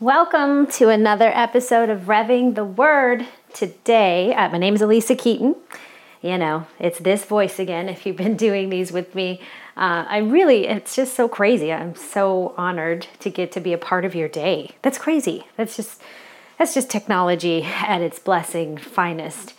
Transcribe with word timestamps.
Welcome 0.00 0.68
to 0.74 0.90
another 0.90 1.32
episode 1.34 1.90
of 1.90 2.02
Revving 2.02 2.54
the 2.54 2.64
Word. 2.64 3.26
Today, 3.52 4.32
uh, 4.32 4.48
my 4.48 4.56
name 4.56 4.76
is 4.76 4.80
Alisa 4.80 5.18
Keeton. 5.18 5.56
You 6.22 6.38
know, 6.38 6.68
it's 6.78 7.00
this 7.00 7.24
voice 7.24 7.58
again 7.58 7.88
if 7.88 8.06
you've 8.06 8.14
been 8.14 8.36
doing 8.46 8.70
these 8.70 8.92
with 8.92 9.12
me. 9.16 9.40
Uh, 9.76 10.06
I 10.08 10.18
really, 10.18 10.68
it's 10.68 10.94
just 10.94 11.16
so 11.16 11.26
crazy. 11.26 11.72
I'm 11.72 11.96
so 11.96 12.54
honored 12.56 13.08
to 13.18 13.28
get 13.28 13.50
to 13.52 13.60
be 13.60 13.72
a 13.72 13.78
part 13.78 14.04
of 14.04 14.14
your 14.14 14.28
day. 14.28 14.70
That's 14.82 14.98
crazy. 14.98 15.48
That's 15.56 15.74
just, 15.74 16.00
that's 16.60 16.74
just 16.74 16.88
technology 16.88 17.62
at 17.64 18.00
its 18.00 18.20
blessing 18.20 18.76
finest. 18.76 19.54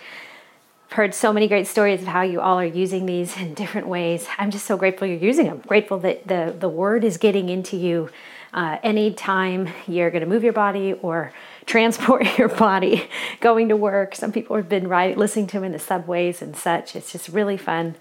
I've 0.87 0.93
heard 0.93 1.13
so 1.13 1.33
many 1.33 1.49
great 1.49 1.67
stories 1.67 2.03
of 2.03 2.07
how 2.07 2.21
you 2.21 2.39
all 2.39 2.57
are 2.57 2.65
using 2.65 3.07
these 3.07 3.35
in 3.35 3.55
different 3.55 3.87
ways. 3.87 4.25
I'm 4.37 4.51
just 4.51 4.65
so 4.65 4.77
grateful 4.77 5.05
you're 5.05 5.17
using 5.17 5.47
them. 5.47 5.63
Grateful 5.67 5.99
that 5.99 6.29
the, 6.29 6.55
the 6.57 6.69
word 6.69 7.03
is 7.03 7.17
getting 7.17 7.49
into 7.49 7.75
you 7.75 8.09
uh, 8.53 8.77
anytime 8.83 9.69
you're 9.87 10.09
going 10.09 10.23
to 10.23 10.27
move 10.27 10.43
your 10.43 10.53
body 10.53 10.93
or 10.93 11.33
transport 11.65 12.25
your 12.37 12.49
body 12.49 13.09
going 13.39 13.69
to 13.69 13.75
work. 13.75 14.15
Some 14.15 14.31
people 14.31 14.55
have 14.55 14.69
been 14.69 14.87
riding, 14.87 15.17
listening 15.17 15.47
to 15.47 15.57
them 15.57 15.65
in 15.65 15.71
the 15.71 15.79
subways 15.79 16.41
and 16.41 16.55
such. 16.55 16.95
It's 16.95 17.11
just 17.11 17.29
really 17.29 17.57
fun. 17.57 17.95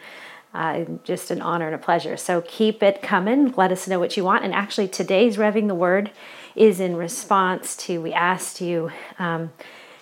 Uh, 0.54 0.84
just 1.04 1.30
an 1.30 1.42
honor 1.42 1.66
and 1.66 1.74
a 1.74 1.78
pleasure. 1.78 2.16
So 2.16 2.40
keep 2.40 2.82
it 2.82 3.02
coming. 3.02 3.52
Let 3.56 3.70
us 3.70 3.86
know 3.86 3.98
what 3.98 4.16
you 4.16 4.24
want. 4.24 4.44
And 4.44 4.54
actually, 4.54 4.88
today's 4.88 5.36
Revving 5.36 5.68
the 5.68 5.74
Word 5.74 6.10
is 6.56 6.80
in 6.80 6.96
response 6.96 7.76
to 7.76 8.00
we 8.00 8.14
asked 8.14 8.60
you, 8.62 8.90
um, 9.18 9.52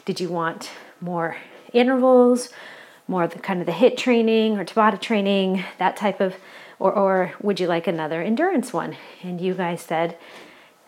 did 0.04 0.20
you 0.20 0.28
want 0.28 0.70
more 1.00 1.36
intervals, 1.72 2.50
more 3.08 3.26
the 3.26 3.40
kind 3.40 3.60
of 3.60 3.66
the 3.66 3.72
HIIT 3.72 3.96
training 3.96 4.56
or 4.56 4.64
Tabata 4.64 5.00
training, 5.00 5.64
that 5.78 5.96
type 5.96 6.20
of 6.20 6.36
or, 6.78 6.92
or 6.92 7.32
would 7.42 7.60
you 7.60 7.66
like 7.66 7.86
another 7.86 8.22
endurance 8.22 8.72
one? 8.72 8.96
And 9.22 9.40
you 9.40 9.54
guys 9.54 9.82
said, 9.82 10.18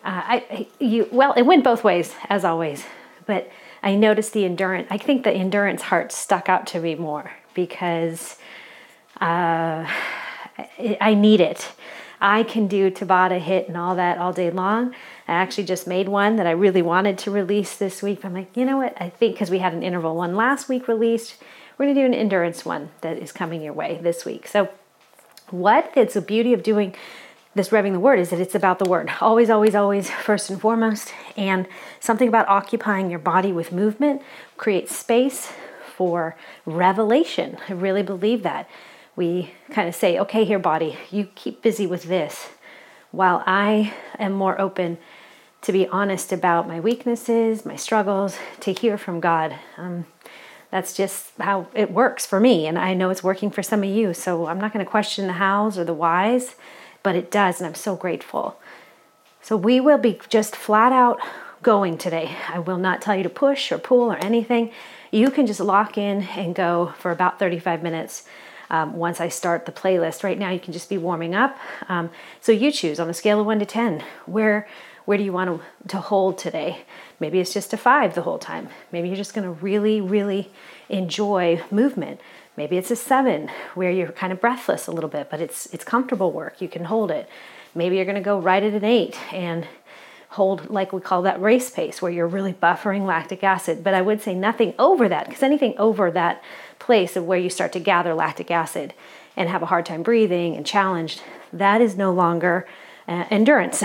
uh, 0.04 0.22
I, 0.24 0.66
you, 0.78 1.08
well, 1.10 1.32
it 1.32 1.42
went 1.42 1.64
both 1.64 1.84
ways 1.84 2.14
as 2.28 2.44
always, 2.44 2.84
but 3.26 3.50
I 3.82 3.94
noticed 3.94 4.32
the 4.32 4.44
endurance, 4.44 4.88
I 4.90 4.98
think 4.98 5.24
the 5.24 5.32
endurance 5.32 5.82
heart 5.82 6.12
stuck 6.12 6.48
out 6.48 6.66
to 6.68 6.80
me 6.80 6.94
more 6.94 7.32
because 7.54 8.36
uh, 9.20 9.88
I 11.00 11.14
need 11.14 11.40
it. 11.40 11.70
I 12.20 12.42
can 12.42 12.66
do 12.66 12.90
Tabata 12.90 13.40
HIIT 13.40 13.68
and 13.68 13.76
all 13.76 13.94
that 13.94 14.18
all 14.18 14.32
day 14.32 14.50
long. 14.50 14.94
I 15.28 15.32
actually 15.32 15.64
just 15.64 15.86
made 15.86 16.08
one 16.08 16.36
that 16.36 16.46
I 16.46 16.50
really 16.50 16.82
wanted 16.82 17.16
to 17.18 17.30
release 17.30 17.76
this 17.76 18.02
week. 18.02 18.24
I'm 18.24 18.34
like, 18.34 18.56
you 18.56 18.64
know 18.64 18.78
what? 18.78 19.00
I 19.00 19.08
think 19.08 19.34
because 19.34 19.50
we 19.50 19.58
had 19.58 19.72
an 19.72 19.82
interval 19.82 20.16
one 20.16 20.34
last 20.34 20.68
week 20.68 20.88
released, 20.88 21.36
we're 21.76 21.86
going 21.86 21.94
to 21.94 22.00
do 22.00 22.06
an 22.06 22.14
endurance 22.14 22.64
one 22.64 22.90
that 23.02 23.18
is 23.18 23.30
coming 23.30 23.62
your 23.62 23.72
way 23.72 24.00
this 24.02 24.24
week. 24.24 24.48
So 24.48 24.68
what 25.50 25.92
it's 25.96 26.14
the 26.14 26.20
beauty 26.20 26.52
of 26.52 26.62
doing 26.62 26.94
this 27.54 27.70
revving 27.70 27.92
the 27.92 28.00
word 28.00 28.18
is 28.18 28.30
that 28.30 28.40
it's 28.40 28.54
about 28.54 28.78
the 28.78 28.88
word. 28.88 29.10
Always 29.20 29.50
always 29.50 29.74
always 29.74 30.10
first 30.10 30.50
and 30.50 30.60
foremost. 30.60 31.12
And 31.36 31.66
something 32.00 32.28
about 32.28 32.48
occupying 32.48 33.10
your 33.10 33.18
body 33.18 33.52
with 33.52 33.72
movement 33.72 34.22
creates 34.56 34.96
space 34.96 35.50
for 35.96 36.36
revelation. 36.64 37.58
I 37.68 37.72
really 37.72 38.02
believe 38.02 38.42
that. 38.44 38.68
We 39.16 39.52
kind 39.70 39.88
of 39.88 39.96
say 39.96 40.18
okay 40.20 40.44
here 40.44 40.60
body 40.60 40.96
you 41.10 41.28
keep 41.34 41.62
busy 41.62 41.86
with 41.86 42.04
this. 42.04 42.50
While 43.10 43.42
i 43.46 43.94
am 44.18 44.32
more 44.32 44.60
open 44.60 44.98
to 45.62 45.72
be 45.72 45.86
honest 45.88 46.32
about 46.32 46.68
my 46.68 46.78
weaknesses 46.78 47.64
my 47.64 47.74
struggles 47.74 48.36
to 48.60 48.72
hear 48.72 48.96
from 48.98 49.18
god 49.18 49.56
um, 49.76 50.06
that's 50.70 50.94
just 50.94 51.32
how 51.38 51.68
it 51.74 51.90
works 51.90 52.26
for 52.26 52.40
me. 52.40 52.66
And 52.66 52.78
I 52.78 52.94
know 52.94 53.10
it's 53.10 53.22
working 53.22 53.50
for 53.50 53.62
some 53.62 53.82
of 53.82 53.88
you. 53.88 54.12
So 54.12 54.46
I'm 54.46 54.60
not 54.60 54.72
going 54.72 54.84
to 54.84 54.90
question 54.90 55.26
the 55.26 55.34
hows 55.34 55.78
or 55.78 55.84
the 55.84 55.94
whys, 55.94 56.56
but 57.02 57.16
it 57.16 57.30
does. 57.30 57.60
And 57.60 57.66
I'm 57.66 57.74
so 57.74 57.96
grateful. 57.96 58.60
So 59.40 59.56
we 59.56 59.80
will 59.80 59.98
be 59.98 60.20
just 60.28 60.54
flat 60.54 60.92
out 60.92 61.20
going 61.62 61.96
today. 61.96 62.36
I 62.48 62.58
will 62.58 62.76
not 62.76 63.00
tell 63.00 63.16
you 63.16 63.22
to 63.22 63.30
push 63.30 63.72
or 63.72 63.78
pull 63.78 64.12
or 64.12 64.18
anything. 64.18 64.70
You 65.10 65.30
can 65.30 65.46
just 65.46 65.60
lock 65.60 65.96
in 65.96 66.24
and 66.36 66.54
go 66.54 66.92
for 66.98 67.10
about 67.10 67.38
35 67.38 67.82
minutes. 67.82 68.24
Um, 68.70 68.96
once 68.96 69.18
I 69.18 69.30
start 69.30 69.64
the 69.64 69.72
playlist. 69.72 70.22
Right 70.22 70.38
now, 70.38 70.50
you 70.50 70.60
can 70.60 70.74
just 70.74 70.90
be 70.90 70.98
warming 70.98 71.34
up. 71.34 71.56
Um, 71.88 72.10
so 72.42 72.52
you 72.52 72.70
choose 72.70 73.00
on 73.00 73.08
a 73.08 73.14
scale 73.14 73.40
of 73.40 73.46
one 73.46 73.58
to 73.60 73.64
10 73.64 74.04
where 74.26 74.68
where 75.08 75.16
do 75.16 75.24
you 75.24 75.32
want 75.32 75.48
to, 75.48 75.88
to 75.88 75.96
hold 75.96 76.36
today? 76.36 76.82
Maybe 77.20 77.40
it's 77.40 77.52
just 77.52 77.72
a 77.72 77.76
five 77.76 78.14
the 78.14 78.22
whole 78.22 78.38
time. 78.38 78.68
Maybe 78.92 79.08
you're 79.08 79.16
just 79.16 79.34
going 79.34 79.44
to 79.44 79.50
really, 79.50 80.00
really 80.00 80.50
enjoy 80.88 81.62
movement. 81.70 82.20
Maybe 82.56 82.76
it's 82.76 82.90
a 82.90 82.96
seven 82.96 83.50
where 83.74 83.90
you're 83.90 84.12
kind 84.12 84.32
of 84.32 84.40
breathless 84.40 84.86
a 84.86 84.92
little 84.92 85.10
bit, 85.10 85.28
but 85.30 85.40
it's 85.40 85.66
it's 85.66 85.84
comfortable 85.84 86.32
work. 86.32 86.60
You 86.60 86.68
can 86.68 86.84
hold 86.84 87.10
it. 87.10 87.28
Maybe 87.74 87.96
you're 87.96 88.04
going 88.04 88.14
to 88.16 88.20
go 88.20 88.38
right 88.38 88.62
at 88.62 88.72
an 88.72 88.84
eight 88.84 89.16
and 89.32 89.66
hold 90.30 90.68
like 90.68 90.92
we 90.92 91.00
call 91.00 91.22
that 91.22 91.40
race 91.40 91.70
pace 91.70 92.02
where 92.02 92.12
you're 92.12 92.26
really 92.26 92.52
buffering 92.52 93.06
lactic 93.06 93.42
acid. 93.42 93.82
But 93.82 93.94
I 93.94 94.02
would 94.02 94.20
say 94.20 94.34
nothing 94.34 94.74
over 94.78 95.08
that 95.08 95.26
because 95.26 95.42
anything 95.42 95.74
over 95.78 96.10
that 96.10 96.42
place 96.78 97.16
of 97.16 97.24
where 97.24 97.38
you 97.38 97.50
start 97.50 97.72
to 97.72 97.80
gather 97.80 98.14
lactic 98.14 98.50
acid 98.50 98.94
and 99.36 99.48
have 99.48 99.62
a 99.62 99.66
hard 99.66 99.86
time 99.86 100.02
breathing 100.02 100.56
and 100.56 100.66
challenged, 100.66 101.22
that 101.52 101.80
is 101.80 101.96
no 101.96 102.12
longer 102.12 102.66
uh, 103.06 103.24
endurance. 103.30 103.82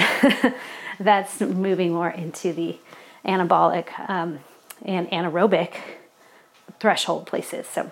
That's 0.99 1.41
moving 1.41 1.93
more 1.93 2.09
into 2.09 2.53
the 2.53 2.77
anabolic 3.25 3.87
um, 4.09 4.39
and 4.83 5.09
anaerobic 5.09 5.75
threshold 6.79 7.25
places. 7.25 7.67
So 7.67 7.91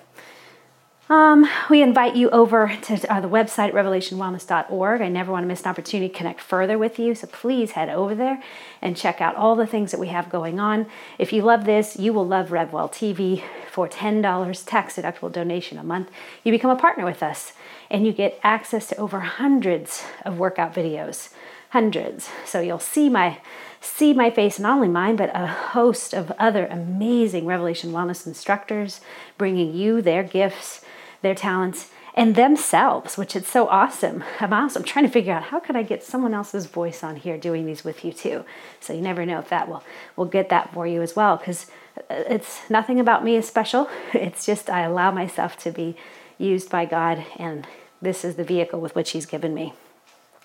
um, 1.12 1.46
we 1.70 1.82
invite 1.82 2.16
you 2.16 2.30
over 2.30 2.74
to 2.84 3.14
uh, 3.14 3.20
the 3.20 3.28
website 3.28 3.74
revelationwellness.org. 3.74 5.02
I 5.02 5.10
never 5.10 5.30
want 5.30 5.44
to 5.44 5.48
miss 5.48 5.64
an 5.64 5.68
opportunity 5.68 6.08
to 6.08 6.18
connect 6.18 6.40
further 6.40 6.78
with 6.78 6.98
you, 7.00 7.16
so 7.16 7.28
please 7.28 7.72
head 7.72 7.90
over 7.90 8.16
there 8.16 8.42
and 8.82 8.96
check 8.96 9.20
out 9.20 9.36
all 9.36 9.58
the 9.58 9.68
things 9.68 9.92
that 9.92 10.00
we 10.00 10.08
have 10.08 10.30
going 10.30 10.58
on. 10.58 10.86
If 11.20 11.34
you 11.34 11.42
love 11.42 11.66
this, 11.66 11.98
you 12.00 12.14
will 12.14 12.26
love 12.26 12.48
RevWell 12.48 12.94
TV 12.94 13.44
for 13.70 13.90
$10 13.90 14.66
tax 14.66 14.96
deductible 14.96 15.30
donation 15.30 15.78
a 15.78 15.84
month. 15.84 16.10
You 16.46 16.54
become 16.54 16.72
a 16.72 16.80
partner 16.80 17.04
with 17.04 17.22
us 17.22 17.52
and 17.90 18.06
you 18.06 18.14
get 18.14 18.40
access 18.42 18.88
to 18.88 18.96
over 18.96 19.20
hundreds 19.20 20.06
of 20.24 20.40
workout 20.40 20.74
videos 20.74 21.34
hundreds. 21.72 22.30
So 22.46 22.60
you'll 22.60 22.80
see 22.80 23.10
my 23.10 23.40
see 23.80 24.14
my 24.14 24.30
face, 24.30 24.60
not 24.60 24.76
only 24.76 24.88
mine, 24.88 25.16
but 25.16 25.32
a 25.34 25.48
host 25.48 26.14
of 26.14 26.32
other 26.38 26.68
amazing 26.68 27.46
Revelation 27.46 27.92
Wellness 27.92 28.28
instructors 28.28 29.02
bringing 29.40 29.74
you 29.74 30.02
their 30.02 30.22
gifts, 30.22 30.86
their 31.24 31.34
talents, 31.34 31.90
and 32.14 32.36
themselves, 32.36 33.18
which 33.18 33.36
is 33.36 33.48
so 33.48 33.68
awesome. 33.70 34.24
I'm. 34.40 34.54
I'm 34.54 34.84
trying 34.84 35.06
to 35.06 35.12
figure 35.12 35.34
out 35.34 35.44
how 35.44 35.60
could 35.60 35.78
I 35.78 35.84
get 35.84 36.04
someone 36.04 36.34
else's 36.34 36.66
voice 36.66 37.04
on 37.04 37.16
here 37.16 37.38
doing 37.38 37.66
these 37.66 37.84
with 37.84 38.04
you 38.04 38.12
too. 38.12 38.44
So 38.82 38.94
you 38.94 39.02
never 39.02 39.26
know 39.26 39.40
if 39.40 39.50
that 39.50 39.68
will 39.68 39.84
will 40.16 40.26
get 40.26 40.50
that 40.50 40.74
for 40.74 40.86
you 40.86 41.02
as 41.02 41.16
well, 41.16 41.38
because 41.38 41.68
uh, 41.98 42.24
it's 42.28 42.70
nothing 42.70 43.00
about 43.00 43.24
me 43.24 43.36
is 43.36 43.48
special. 43.48 43.90
It's 44.14 44.46
just 44.46 44.70
I 44.70 44.82
allow 44.82 45.10
myself 45.12 45.58
to 45.60 45.72
be 45.72 45.96
used 46.38 46.70
by 46.70 46.86
God, 46.86 47.26
and 47.38 47.66
this 48.02 48.26
is 48.26 48.36
the 48.36 48.44
vehicle 48.44 48.82
with 48.82 48.94
which 48.94 49.12
He's 49.12 49.26
given 49.26 49.54
me. 49.54 49.74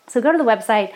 So 0.08 0.20
go 0.20 0.32
to 0.32 0.38
the 0.38 0.44
website, 0.44 0.92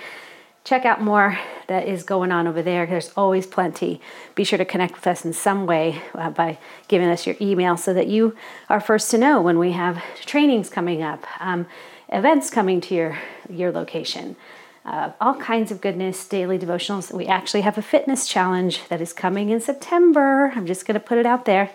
check 0.65 0.85
out 0.85 1.03
more 1.03 1.39
that 1.67 1.89
is 1.89 2.03
going 2.03 2.31
on 2.31 2.47
over 2.47 2.63
there. 2.63 2.87
There's 2.87 3.13
always 3.17 3.47
plenty. 3.47 4.01
Be 4.35 4.45
sure 4.45 4.59
to 4.59 4.65
connect 4.65 4.95
with 4.95 5.07
us 5.07 5.25
in 5.25 5.33
some 5.33 5.67
way 5.67 6.01
uh, 6.15 6.31
by 6.31 6.59
giving 6.89 7.09
us 7.09 7.27
your 7.27 7.37
email 7.41 7.77
so 7.77 7.93
that 7.95 8.07
you 8.07 8.37
are 8.69 8.81
first 8.81 9.11
to 9.11 9.19
know 9.19 9.41
when 9.41 9.59
we 9.59 9.73
have 9.73 10.03
trainings 10.25 10.71
coming 10.71 11.03
up, 11.03 11.27
um, 11.41 11.67
events 12.09 12.51
coming 12.51 12.81
to 12.83 12.95
your, 12.95 13.19
your 13.49 13.73
location. 13.73 14.37
Uh, 14.85 15.13
all 15.21 15.35
kinds 15.35 15.71
of 15.71 15.81
goodness, 15.81 16.27
daily 16.27 16.59
devotionals. 16.59 17.13
We 17.13 17.27
actually 17.27 17.61
have 17.63 17.77
a 17.77 17.83
fitness 17.83 18.27
challenge 18.27 18.89
that 18.89 19.01
is 19.01 19.13
coming 19.13 19.51
in 19.51 19.61
September. 19.61 20.53
I'm 20.55 20.67
just 20.67 20.87
going 20.87 20.95
to 20.95 21.01
put 21.01 21.19
it 21.19 21.27
out 21.27 21.45
there, 21.45 21.71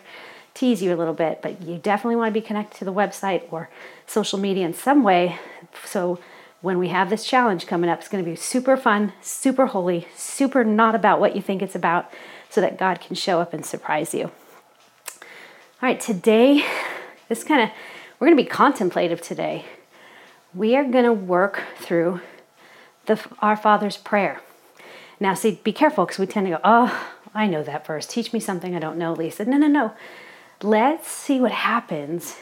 tease 0.53 0.81
you 0.81 0.93
a 0.93 0.97
little 0.97 1.13
bit, 1.13 1.41
but 1.41 1.61
you 1.61 1.77
definitely 1.77 2.15
want 2.15 2.33
to 2.33 2.39
be 2.39 2.45
connected 2.45 2.79
to 2.79 2.85
the 2.85 2.93
website 2.93 3.43
or 3.51 3.69
social 4.07 4.39
media 4.39 4.65
in 4.65 4.73
some 4.73 5.03
way 5.03 5.37
so 5.83 6.19
when 6.65 6.79
we 6.79 6.87
have 6.87 7.11
this 7.11 7.23
challenge 7.23 7.67
coming 7.67 7.91
up. 7.91 7.99
It's 7.99 8.07
going 8.07 8.25
to 8.25 8.27
be 8.29 8.35
super 8.35 8.75
fun, 8.75 9.13
super 9.21 9.67
holy, 9.67 10.07
super 10.15 10.63
not 10.63 10.95
about 10.95 11.19
what 11.19 11.35
you 11.35 11.41
think 11.41 11.61
it's 11.61 11.75
about, 11.75 12.11
so 12.49 12.59
that 12.59 12.75
God 12.75 12.99
can 12.99 13.15
show 13.15 13.39
up 13.39 13.53
and 13.53 13.63
surprise 13.63 14.15
you. 14.15 14.23
All 14.23 14.31
right, 15.83 15.99
today, 15.99 16.65
this 17.29 17.43
kind 17.43 17.61
of, 17.61 17.69
we're 18.17 18.25
going 18.25 18.35
to 18.35 18.43
be 18.43 18.49
contemplative 18.49 19.21
today. 19.21 19.65
We 20.55 20.75
are 20.75 20.83
going 20.83 21.05
to 21.05 21.13
work 21.13 21.61
through 21.77 22.21
the 23.05 23.23
Our 23.43 23.55
Father's 23.55 23.97
Prayer. 23.97 24.41
Now, 25.19 25.35
see, 25.35 25.61
be 25.63 25.71
careful 25.71 26.07
because 26.07 26.17
we 26.17 26.25
tend 26.25 26.47
to 26.47 26.53
go, 26.53 26.61
oh, 26.63 27.09
I 27.35 27.45
know 27.45 27.61
that 27.61 27.85
verse. 27.85 28.07
Teach 28.07 28.33
me 28.33 28.39
something 28.39 28.75
I 28.75 28.79
don't 28.79 28.97
know, 28.97 29.13
Lisa. 29.13 29.45
No, 29.45 29.57
no, 29.57 29.67
no. 29.67 29.93
Let's 30.63 31.09
see 31.09 31.39
what 31.39 31.51
happens 31.51 32.37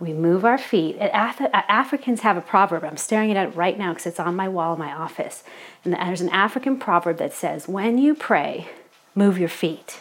we 0.00 0.12
move 0.12 0.44
our 0.44 0.58
feet. 0.58 0.96
Af- 1.00 1.40
Africans 1.52 2.20
have 2.20 2.36
a 2.36 2.40
proverb. 2.40 2.84
I'm 2.84 2.96
staring 2.96 3.32
at 3.32 3.48
it 3.48 3.56
right 3.56 3.76
now 3.78 3.92
because 3.92 4.06
it's 4.06 4.20
on 4.20 4.36
my 4.36 4.48
wall 4.48 4.74
in 4.74 4.78
my 4.78 4.92
office. 4.92 5.42
And 5.84 5.94
there's 5.94 6.20
an 6.20 6.28
African 6.30 6.78
proverb 6.78 7.18
that 7.18 7.32
says, 7.32 7.68
"When 7.68 7.98
you 7.98 8.14
pray, 8.14 8.68
move 9.14 9.38
your 9.38 9.48
feet." 9.48 10.00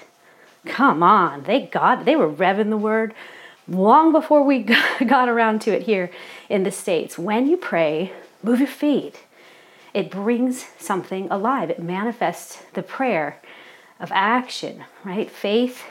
Come 0.66 1.02
on, 1.02 1.44
they 1.44 1.62
got 1.62 2.06
they 2.06 2.16
were 2.16 2.32
revving 2.32 2.70
the 2.70 2.78
word 2.78 3.14
long 3.68 4.12
before 4.12 4.44
we 4.44 4.60
got 5.08 5.30
around 5.30 5.62
to 5.62 5.72
it 5.72 5.84
here 5.84 6.10
in 6.50 6.64
the 6.64 6.72
states. 6.72 7.18
When 7.18 7.48
you 7.48 7.58
pray, 7.58 8.12
move 8.44 8.60
your 8.60 8.68
feet. 8.68 9.16
it 9.94 10.12
brings 10.12 10.66
something 10.78 11.28
alive. 11.32 11.70
It 11.72 11.82
manifests 11.82 12.64
the 12.74 12.84
prayer 12.84 13.42
of 14.00 14.12
action, 14.14 14.84
right? 15.04 15.30
Faith 15.32 15.84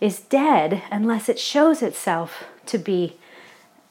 is 0.00 0.20
dead 0.20 0.82
unless 0.90 1.28
it 1.28 1.38
shows 1.38 1.80
itself 1.82 2.44
to 2.66 2.76
be 2.76 3.16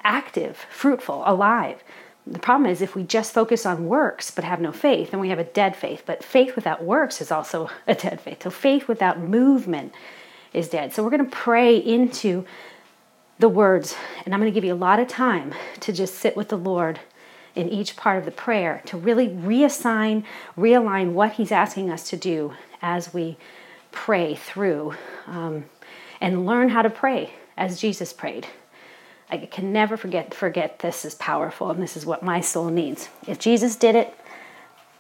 active, 0.06 0.66
fruitful, 0.70 1.24
alive. 1.26 1.84
The 2.26 2.40
problem 2.40 2.70
is 2.70 2.82
if 2.82 2.96
we 2.96 3.04
just 3.04 3.34
focus 3.34 3.66
on 3.66 3.88
works 3.88 4.32
but 4.32 4.46
have 4.46 4.62
no 4.62 4.72
faith, 4.72 5.12
then 5.12 5.20
we 5.20 5.30
have 5.30 5.40
a 5.40 5.44
dead 5.44 5.76
faith. 5.76 6.04
But 6.06 6.24
faith 6.24 6.56
without 6.56 6.84
works 6.84 7.20
is 7.20 7.32
also 7.32 7.70
a 7.88 7.96
dead 7.96 8.22
faith. 8.22 8.44
So 8.44 8.50
faith 8.50 8.88
without 8.88 9.20
movement 9.20 9.94
is 10.54 10.70
dead. 10.70 10.94
So 10.94 11.04
we're 11.04 11.10
going 11.10 11.26
to 11.26 11.36
pray 11.36 11.76
into 11.76 12.46
the 13.38 13.50
words, 13.50 13.96
and 14.24 14.34
I'm 14.34 14.40
going 14.40 14.52
to 14.52 14.56
give 14.56 14.64
you 14.64 14.74
a 14.74 14.76
lot 14.76 15.00
of 15.00 15.10
time 15.10 15.54
to 15.82 15.92
just 15.92 16.16
sit 16.16 16.38
with 16.38 16.48
the 16.48 16.58
Lord 16.58 17.02
in 17.54 17.68
each 17.68 17.98
part 17.98 18.18
of 18.18 18.26
the 18.26 18.32
prayer 18.32 18.82
to 18.86 18.98
really 18.98 19.28
reassign, 19.28 20.24
realign 20.58 21.12
what 21.12 21.34
He's 21.34 21.52
asking 21.52 21.90
us 21.90 22.10
to 22.10 22.18
do 22.18 22.54
as 22.82 23.14
we 23.14 23.38
pray 23.92 24.36
through 24.36 24.94
um, 25.28 25.66
and 26.22 26.46
learn 26.46 26.70
how 26.70 26.82
to 26.82 26.90
pray 26.90 27.34
as 27.58 27.80
Jesus 27.80 28.14
prayed. 28.14 28.48
I 29.30 29.38
can 29.38 29.74
never 29.74 29.98
forget 29.98 30.34
forget 30.34 30.80
this 30.80 31.04
is 31.06 31.16
powerful 31.16 31.70
and 31.72 31.82
this 31.82 31.98
is 31.98 32.06
what 32.06 32.24
my 32.24 32.42
soul 32.42 32.70
needs. 32.70 33.10
If 33.28 33.40
Jesus 33.40 33.76
did 33.76 33.96
it, 33.96 34.14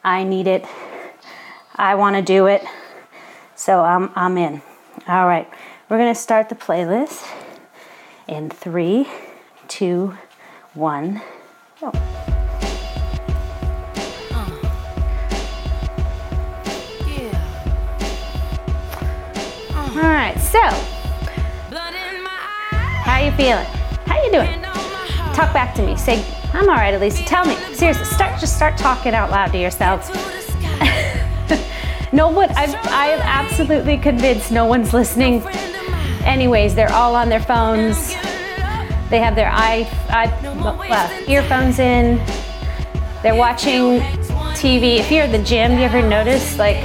I 0.04 0.24
need 0.24 0.48
it. 0.48 0.66
I 1.76 1.96
want 1.96 2.16
to 2.16 2.22
do 2.22 2.48
it. 2.48 2.64
So 3.56 3.82
I'm 3.82 4.12
I'm 4.16 4.38
in. 4.38 4.62
All 5.08 5.28
right. 5.28 5.48
We're 5.88 5.98
going 5.98 6.14
to 6.14 6.20
start 6.20 6.50
the 6.50 6.56
playlist 6.56 7.24
in 8.28 8.50
three, 8.50 9.08
two, 9.68 10.18
one, 10.74 11.22
go. 11.80 11.92
All 19.76 20.02
right, 20.02 20.36
so 20.40 20.60
how 23.04 23.20
you 23.24 23.32
feeling? 23.34 23.85
You 24.26 24.32
doing? 24.32 24.62
Talk 25.34 25.54
back 25.54 25.74
to 25.76 25.86
me. 25.86 25.98
Say, 25.98 26.24
I'm 26.54 26.70
all 26.70 26.76
right, 26.76 26.94
Alisa. 26.94 27.26
Tell 27.26 27.46
me. 27.46 27.56
Seriously, 27.74 28.06
start 28.06 28.40
just 28.40 28.56
start 28.56 28.78
talking 28.78 29.14
out 29.14 29.32
loud 29.32 29.52
to 29.54 29.58
yourselves. 29.58 30.10
no 32.14 32.30
one, 32.30 32.50
I've, 32.52 32.76
I'm 32.86 33.20
absolutely 33.22 33.98
convinced 33.98 34.52
no 34.52 34.66
one's 34.66 34.94
listening 34.94 35.44
anyways, 36.26 36.76
they're 36.76 36.92
all 36.92 37.16
on 37.16 37.30
their 37.30 37.40
phones. 37.40 38.10
They 39.10 39.20
have 39.20 39.36
their 39.36 39.50
eye, 39.52 39.88
uh, 40.10 41.30
earphones 41.30 41.80
in. 41.80 42.18
They're 43.22 43.36
watching 43.36 44.02
TV. 44.56 44.98
If 44.98 45.12
you're 45.12 45.24
at 45.24 45.32
the 45.32 45.44
gym, 45.44 45.72
have 45.72 45.80
you 45.80 46.00
ever 46.00 46.08
notice 46.08 46.58
like 46.58 46.78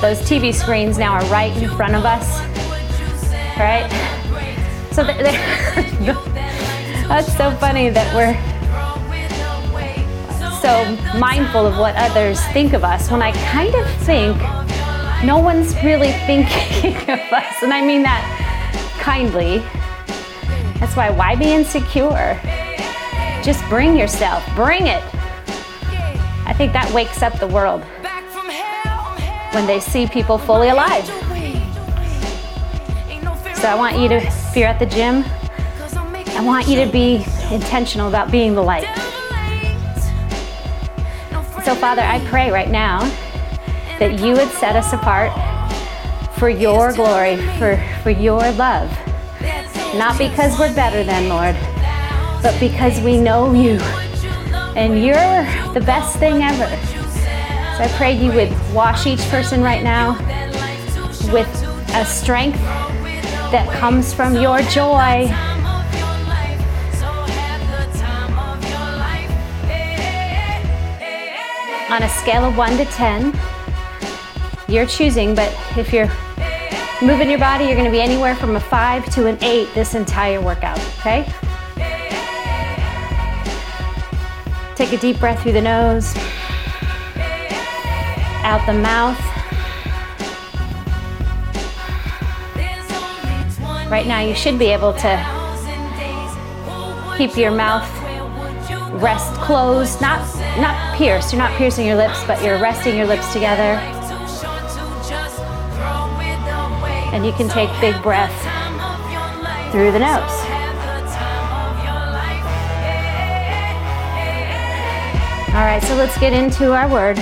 those 0.00 0.20
TV 0.20 0.54
screens 0.54 0.98
now 0.98 1.14
are 1.14 1.24
right 1.26 1.56
in 1.56 1.68
front 1.70 1.94
of 1.94 2.04
us, 2.04 2.40
right? 3.58 3.88
So 4.92 5.02
they're 5.02 5.74
that's 7.14 7.36
so 7.36 7.48
funny 7.58 7.90
that 7.90 8.12
we're 8.12 8.34
so 10.60 10.84
mindful 11.16 11.64
of 11.64 11.78
what 11.78 11.94
others 11.94 12.44
think 12.46 12.72
of 12.72 12.82
us 12.82 13.08
when 13.08 13.22
I 13.22 13.30
kind 13.52 13.72
of 13.72 13.88
think 13.98 14.36
no 15.24 15.38
one's 15.38 15.76
really 15.84 16.10
thinking 16.26 16.96
of 17.08 17.20
us. 17.32 17.62
And 17.62 17.72
I 17.72 17.86
mean 17.86 18.02
that 18.02 18.20
kindly. 18.98 19.58
That's 20.80 20.96
why, 20.96 21.10
why 21.10 21.36
be 21.36 21.52
insecure? 21.52 22.36
Just 23.44 23.64
bring 23.68 23.96
yourself, 23.96 24.44
bring 24.56 24.88
it. 24.88 25.04
I 26.46 26.52
think 26.52 26.72
that 26.72 26.90
wakes 26.92 27.22
up 27.22 27.38
the 27.38 27.46
world 27.46 27.84
when 29.54 29.68
they 29.68 29.78
see 29.78 30.08
people 30.08 30.36
fully 30.36 30.70
alive. 30.70 31.06
So 33.56 33.68
I 33.68 33.76
want 33.76 34.00
you 34.00 34.08
to, 34.08 34.16
if 34.16 34.56
you're 34.56 34.66
at 34.66 34.80
the 34.80 34.86
gym, 34.86 35.24
I 36.36 36.42
want 36.44 36.66
you 36.66 36.84
to 36.84 36.90
be 36.90 37.24
intentional 37.52 38.08
about 38.08 38.30
being 38.30 38.54
the 38.54 38.62
light. 38.62 38.86
So, 41.64 41.74
Father, 41.74 42.02
I 42.02 42.22
pray 42.28 42.50
right 42.50 42.68
now 42.68 43.00
that 43.98 44.18
you 44.18 44.32
would 44.32 44.48
set 44.48 44.74
us 44.74 44.92
apart 44.92 45.32
for 46.36 46.48
your 46.48 46.92
glory, 46.92 47.36
for, 47.58 47.76
for 48.02 48.10
your 48.10 48.50
love. 48.52 48.90
Not 49.94 50.18
because 50.18 50.58
we're 50.58 50.74
better 50.74 51.04
than, 51.04 51.28
Lord, 51.28 51.54
but 52.42 52.58
because 52.58 53.00
we 53.00 53.16
know 53.16 53.54
you 53.54 53.78
and 54.76 55.04
you're 55.04 55.14
the 55.72 55.82
best 55.86 56.18
thing 56.18 56.42
ever. 56.42 56.66
So 57.76 57.84
I 57.84 57.92
pray 57.96 58.12
you 58.12 58.32
would 58.32 58.50
wash 58.74 59.06
each 59.06 59.22
person 59.30 59.62
right 59.62 59.82
now 59.84 60.18
with 61.32 61.48
a 61.94 62.04
strength 62.04 62.58
that 63.52 63.68
comes 63.78 64.12
from 64.12 64.34
your 64.34 64.60
joy. 64.62 65.32
On 71.94 72.02
a 72.02 72.08
scale 72.08 72.44
of 72.44 72.56
1 72.56 72.76
to 72.78 72.84
10, 72.86 73.32
you're 74.66 74.84
choosing, 74.84 75.32
but 75.32 75.56
if 75.78 75.92
you're 75.92 76.10
moving 77.00 77.30
your 77.30 77.38
body, 77.38 77.66
you're 77.66 77.76
going 77.76 77.84
to 77.84 77.90
be 77.92 78.00
anywhere 78.00 78.34
from 78.34 78.56
a 78.56 78.60
five 78.60 79.08
to 79.14 79.28
an 79.28 79.38
eight 79.44 79.72
this 79.74 79.94
entire 79.94 80.40
workout, 80.40 80.76
okay? 80.98 81.24
Take 84.74 84.92
a 84.92 84.96
deep 84.96 85.20
breath 85.20 85.40
through 85.44 85.52
the 85.52 85.62
nose, 85.62 86.16
out 88.42 88.66
the 88.66 88.72
mouth. 88.72 89.20
Right 93.88 94.08
now, 94.08 94.18
you 94.18 94.34
should 94.34 94.58
be 94.58 94.72
able 94.72 94.94
to 94.94 95.16
keep 97.16 97.36
your 97.36 97.52
mouth 97.52 97.88
rest 99.00 99.32
closed, 99.34 100.00
not 100.00 100.26
not 100.60 100.96
pierced. 100.96 101.32
You're 101.32 101.42
not 101.42 101.56
piercing 101.56 101.86
your 101.86 101.96
lips, 101.96 102.22
but 102.26 102.42
you're 102.42 102.58
resting 102.58 102.96
your 102.96 103.06
lips 103.06 103.32
together. 103.32 103.78
And 107.12 107.24
you 107.24 107.32
can 107.32 107.48
take 107.48 107.70
big 107.80 108.00
breaths 108.02 108.40
through 109.72 109.92
the 109.92 109.98
nose. 109.98 110.44
All 115.54 115.60
right, 115.60 115.82
so 115.84 115.94
let's 115.94 116.18
get 116.18 116.32
into 116.32 116.72
our 116.72 116.88
word. 116.88 117.16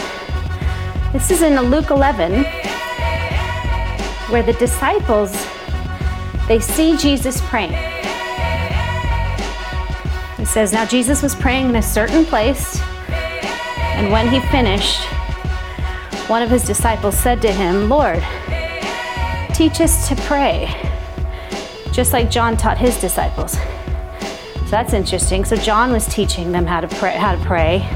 This 1.12 1.31
is 1.31 1.43
in 1.43 1.61
Luke 1.61 1.90
11, 1.90 2.44
where 4.31 4.43
the 4.43 4.55
disciples 4.55 5.32
they 6.48 6.58
see 6.58 6.96
Jesus 6.96 7.41
praying. 7.43 7.72
It 10.39 10.46
says, 10.46 10.72
Now 10.72 10.84
Jesus 10.84 11.22
was 11.22 11.34
praying 11.34 11.69
in 11.69 11.77
a 11.77 11.82
certain 11.82 12.24
place, 12.24 12.81
and 14.02 14.10
when 14.10 14.28
he 14.28 14.40
finished, 14.48 15.00
one 16.28 16.42
of 16.42 16.50
his 16.50 16.64
disciples 16.64 17.16
said 17.16 17.40
to 17.42 17.52
him, 17.52 17.88
Lord, 17.88 18.20
teach 19.54 19.80
us 19.80 20.08
to 20.08 20.16
pray, 20.22 20.74
just 21.92 22.12
like 22.12 22.28
John 22.28 22.56
taught 22.56 22.78
his 22.78 23.00
disciples. 23.00 23.52
So 23.52 24.70
that's 24.70 24.92
interesting. 24.92 25.44
So 25.44 25.54
John 25.54 25.92
was 25.92 26.04
teaching 26.06 26.50
them 26.50 26.66
how 26.66 26.80
to 26.80 26.88
pray. 26.88 27.16
How 27.16 27.36
to 27.36 27.44
pray. 27.44 27.86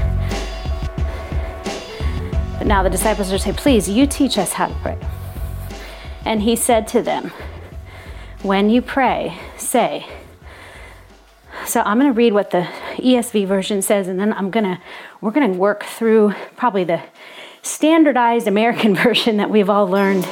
But 2.57 2.67
now 2.67 2.83
the 2.83 2.89
disciples 2.89 3.33
are 3.33 3.37
saying, 3.37 3.57
"Please, 3.57 3.89
you 3.89 4.07
teach 4.07 4.37
us 4.37 4.53
how 4.53 4.67
to 4.67 4.75
pray." 4.75 4.97
And 6.23 6.41
he 6.41 6.55
said 6.55 6.87
to 6.89 7.01
them, 7.01 7.31
"When 8.43 8.69
you 8.69 8.81
pray, 8.81 9.37
say." 9.57 10.05
So 11.65 11.81
I'm 11.81 11.99
going 11.99 12.13
to 12.13 12.17
read 12.17 12.31
what 12.31 12.51
the 12.51 12.65
ESV 12.97 13.47
version 13.47 13.81
says, 13.81 14.07
and 14.07 14.19
then 14.19 14.33
I'm 14.33 14.51
to 14.65 14.79
we're 15.21 15.31
to 15.53 15.57
work 15.57 15.83
through 15.83 16.33
probably 16.55 16.83
the 16.83 17.01
standardized 17.61 18.47
American 18.47 18.95
version 19.07 19.37
that 19.37 19.49
we've 19.49 19.69
all 19.69 19.87
learned. 19.87 20.23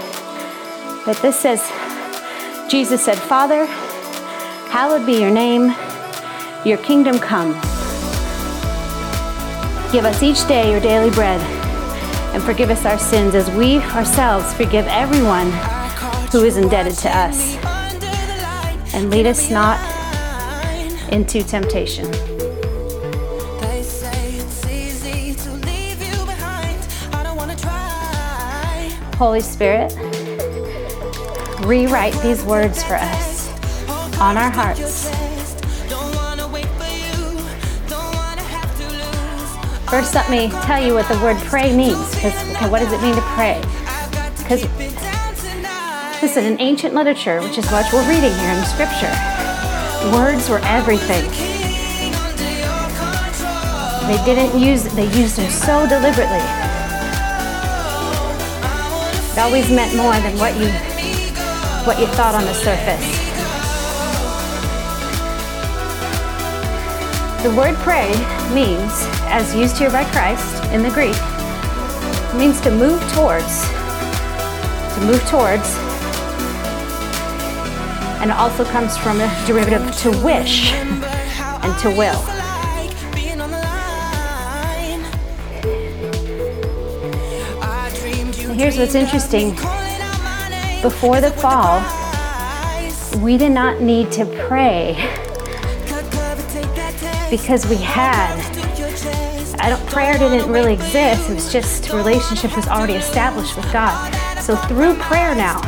But 1.05 1.17
this 1.21 1.39
says, 1.39 1.61
Jesus 2.69 3.03
said, 3.03 3.17
Father, 3.17 3.65
hallowed 4.71 5.05
be 5.05 5.19
your 5.19 5.31
name, 5.31 5.73
your 6.65 6.77
kingdom 6.79 7.19
come. 7.19 7.53
Give 9.91 10.03
us 10.03 10.23
each 10.23 10.47
day 10.47 10.71
your 10.71 10.81
daily 10.81 11.11
bread, 11.11 11.39
and 12.33 12.43
forgive 12.43 12.69
us 12.69 12.85
our 12.85 12.97
sins 12.97 13.35
as 13.35 13.49
we 13.51 13.77
ourselves 13.77 14.53
forgive 14.55 14.87
everyone 14.87 15.51
who 16.31 16.43
is 16.43 16.57
indebted 16.57 16.95
to 16.95 17.09
us. 17.15 17.55
And 18.93 19.09
lead 19.09 19.27
us 19.27 19.49
not 19.49 19.79
into 21.11 21.43
temptation. 21.43 22.34
Holy 29.15 29.39
Spirit, 29.39 29.93
rewrite 31.65 32.13
these 32.21 32.43
words 32.43 32.83
for 32.83 32.95
us 32.95 33.49
on 34.19 34.37
our 34.37 34.49
hearts. 34.49 35.09
First, 39.89 40.15
let 40.15 40.29
me 40.29 40.49
tell 40.63 40.85
you 40.85 40.95
what 40.95 41.07
the 41.07 41.17
word 41.19 41.37
pray 41.45 41.73
means. 41.73 42.13
Because, 42.13 42.33
okay, 42.55 42.69
what 42.69 42.79
does 42.79 42.91
it 42.91 43.01
mean 43.01 43.15
to 43.15 43.21
pray? 43.21 43.61
Because, 44.39 44.63
listen, 46.21 46.43
in 46.43 46.59
ancient 46.59 46.93
literature, 46.93 47.41
which 47.41 47.57
is 47.57 47.65
what 47.71 47.91
we're 47.93 48.07
reading 48.09 48.33
here 48.39 48.51
in 48.51 48.65
Scripture, 48.65 49.15
words 50.11 50.49
were 50.49 50.59
everything. 50.65 51.23
They 54.09 54.25
didn't 54.25 54.59
use, 54.59 54.83
they 54.93 55.07
used 55.17 55.37
them 55.37 55.49
so 55.49 55.87
deliberately. 55.87 56.64
It 59.35 59.39
always 59.39 59.69
meant 59.69 59.93
more 59.97 60.13
than 60.13 60.39
what 60.39 60.55
you, 60.55 60.69
what 61.85 61.99
you 61.99 62.07
thought 62.15 62.35
on 62.35 62.45
the 62.45 62.53
surface. 62.53 63.05
The 67.43 67.53
word 67.53 67.75
pray 67.83 68.07
means, 68.55 68.93
as 69.27 69.53
used 69.53 69.77
here 69.77 69.91
by 69.91 70.05
Christ 70.05 70.63
in 70.71 70.83
the 70.83 70.89
Greek, 70.89 71.17
means 72.39 72.61
to 72.61 72.71
move 72.71 73.01
towards, 73.11 73.67
to 74.95 75.01
move 75.05 75.21
towards, 75.27 75.67
and 78.21 78.31
also 78.31 78.63
comes 78.63 78.97
from 78.97 79.19
a 79.19 79.27
derivative 79.45 79.93
to 79.97 80.11
wish 80.23 80.71
and 80.71 81.77
to 81.81 81.89
will. 81.89 82.34
Here's 88.55 88.77
what's 88.77 88.95
interesting. 88.95 89.49
Before 90.81 91.19
the 91.19 91.31
fall, 91.31 91.83
we 93.21 93.37
did 93.37 93.51
not 93.51 93.81
need 93.81 94.11
to 94.13 94.25
pray 94.47 94.93
because 97.29 97.67
we 97.67 97.75
had. 97.75 98.33
I 99.59 99.69
don't, 99.69 99.85
prayer 99.87 100.17
didn't 100.17 100.51
really 100.51 100.73
exist. 100.73 101.29
It 101.29 101.33
was 101.33 101.51
just 101.51 101.91
relationship 101.91 102.55
was 102.55 102.67
already 102.67 102.93
established 102.93 103.55
with 103.55 103.71
God. 103.73 104.13
So 104.41 104.55
through 104.55 104.95
prayer 104.95 105.35
now, 105.35 105.59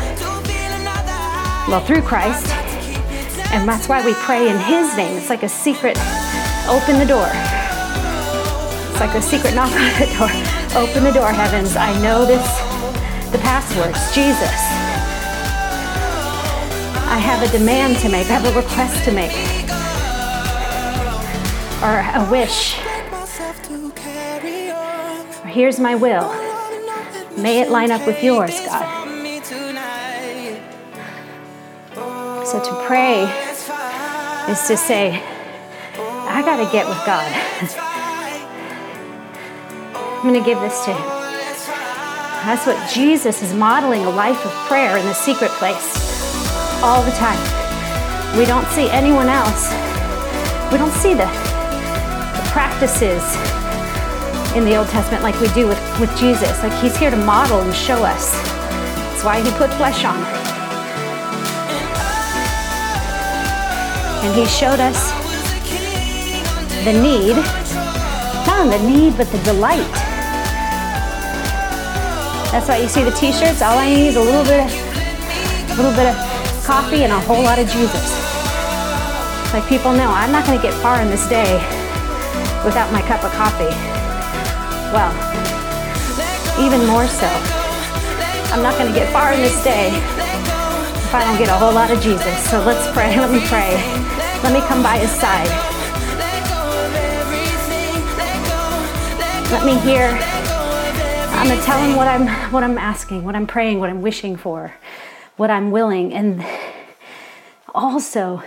well, 1.67 1.83
through 1.85 2.01
Christ, 2.03 2.47
and 3.51 3.67
that's 3.67 3.89
why 3.89 4.05
we 4.05 4.13
pray 4.13 4.49
in 4.49 4.57
His 4.59 4.95
name. 4.95 5.17
It's 5.17 5.29
like 5.29 5.43
a 5.43 5.49
secret. 5.49 5.97
Open 6.69 6.99
the 6.99 7.05
door. 7.05 7.29
It's 8.91 8.99
like 8.99 9.15
a 9.15 9.21
secret 9.21 9.55
knock 9.55 9.71
on 9.71 9.99
the 9.99 10.15
door. 10.17 10.81
Open 10.81 11.03
the 11.03 11.11
door, 11.11 11.31
heavens. 11.31 11.75
I 11.75 11.91
know 12.01 12.25
this. 12.25 12.76
The 13.31 13.39
passwords. 13.39 13.99
Jesus. 14.13 14.61
I 17.09 17.19
have 17.19 17.47
a 17.47 17.51
demand 17.57 17.97
to 17.99 18.09
make. 18.09 18.27
I 18.27 18.39
have 18.39 18.45
a 18.45 18.57
request 18.57 19.03
to 19.05 19.11
make 19.11 19.31
or 21.81 21.99
a 21.99 22.27
wish. 22.31 22.77
Or 25.43 25.47
here's 25.47 25.79
my 25.79 25.95
will. 25.95 26.29
May 27.37 27.61
it 27.61 27.69
line 27.69 27.91
up 27.91 28.05
with 28.07 28.23
yours, 28.23 28.59
God. 28.61 29.05
So 32.45 32.63
to 32.63 32.85
pray 32.87 33.23
is 34.49 34.67
to 34.67 34.77
say, 34.77 35.21
I 35.99 36.41
got 36.41 36.57
to 36.57 36.71
get 36.71 36.87
with 36.87 37.05
God. 37.05 37.31
I'm 40.17 40.23
going 40.23 40.33
to 40.33 40.45
give 40.45 40.59
this 40.61 40.83
to 40.85 40.93
Him. 40.93 41.16
That's 42.45 42.65
what 42.65 42.89
Jesus 42.89 43.41
is 43.41 43.53
modeling 43.53 44.05
a 44.05 44.09
life 44.09 44.45
of 44.45 44.51
prayer 44.67 44.97
in 44.97 45.05
the 45.05 45.13
secret 45.13 45.51
place 45.51 46.07
all 46.83 47.01
the 47.03 47.11
time. 47.11 47.39
We 48.37 48.45
don't 48.45 48.65
see 48.67 48.89
anyone 48.89 49.29
else. 49.29 49.71
We 50.71 50.77
don't 50.77 50.93
see 50.93 51.13
the 51.13 51.27
practices 52.51 53.23
in 54.55 54.63
the 54.65 54.75
Old 54.75 54.87
Testament 54.89 55.23
like 55.23 55.39
we 55.41 55.47
do 55.49 55.67
with, 55.67 55.79
with 55.99 56.15
Jesus. 56.17 56.61
Like 56.63 56.73
he's 56.81 56.95
here 56.95 57.11
to 57.11 57.17
model 57.17 57.61
and 57.61 57.73
show 57.75 58.03
us. 58.03 58.31
That's 58.31 59.23
why 59.23 59.41
he 59.41 59.51
put 59.51 59.71
flesh 59.73 60.05
on. 60.05 60.17
And 64.23 64.35
he 64.35 64.45
showed 64.45 64.79
us 64.79 65.11
the 66.85 66.93
need, 66.93 67.35
not 68.47 68.69
the 68.69 68.87
need, 68.87 69.17
but 69.17 69.29
the 69.31 69.39
delight. 69.39 70.06
That's 72.57 72.69
why 72.69 72.77
you 72.77 72.89
see 72.89 73.03
the 73.03 73.11
t-shirts. 73.11 73.61
All 73.61 73.77
I 73.77 73.85
need 73.85 74.07
is 74.07 74.15
a 74.15 74.19
little 74.19 74.41
bit 74.41 74.65
of, 74.65 74.69
a 75.69 75.75
little 75.77 75.93
bit 75.93 76.09
of 76.09 76.17
coffee 76.65 77.05
and 77.05 77.13
a 77.13 77.19
whole 77.29 77.43
lot 77.43 77.59
of 77.59 77.69
Jesus. 77.69 78.09
Like 79.53 79.61
people 79.69 79.93
know, 79.93 80.09
I'm 80.09 80.31
not 80.31 80.43
going 80.43 80.57
to 80.57 80.63
get 80.65 80.73
far 80.81 80.99
in 80.99 81.07
this 81.07 81.29
day 81.29 81.53
without 82.65 82.89
my 82.89 83.05
cup 83.05 83.21
of 83.21 83.29
coffee. 83.37 83.69
Well, 84.89 85.13
even 86.57 86.81
more 86.89 87.05
so. 87.05 87.29
I'm 88.49 88.65
not 88.65 88.73
going 88.81 88.89
to 88.91 88.97
get 88.97 89.13
far 89.13 89.33
in 89.33 89.39
this 89.39 89.63
day 89.63 89.93
if 89.93 91.13
I 91.13 91.21
don't 91.29 91.37
get 91.37 91.49
a 91.49 91.57
whole 91.61 91.73
lot 91.73 91.91
of 91.91 92.01
Jesus. 92.01 92.49
So 92.49 92.57
let's 92.65 92.89
pray. 92.89 93.13
Let 93.21 93.29
me 93.29 93.45
pray. 93.45 93.77
Let 94.41 94.49
me 94.49 94.65
come 94.65 94.81
by 94.81 94.97
his 94.97 95.11
side. 95.13 95.45
Let 99.53 99.63
me 99.63 99.77
hear. 99.85 100.36
Gonna 101.47 101.61
tell 101.61 101.79
him 101.79 101.95
what 101.95 102.07
I'm 102.07 102.51
what 102.51 102.63
I'm 102.63 102.77
asking, 102.77 103.23
what 103.23 103.35
I'm 103.35 103.47
praying, 103.47 103.79
what 103.79 103.89
I'm 103.89 104.01
wishing 104.01 104.35
for, 104.35 104.73
what 105.37 105.49
I'm 105.49 105.71
willing, 105.71 106.13
and 106.13 106.45
also 107.73 108.43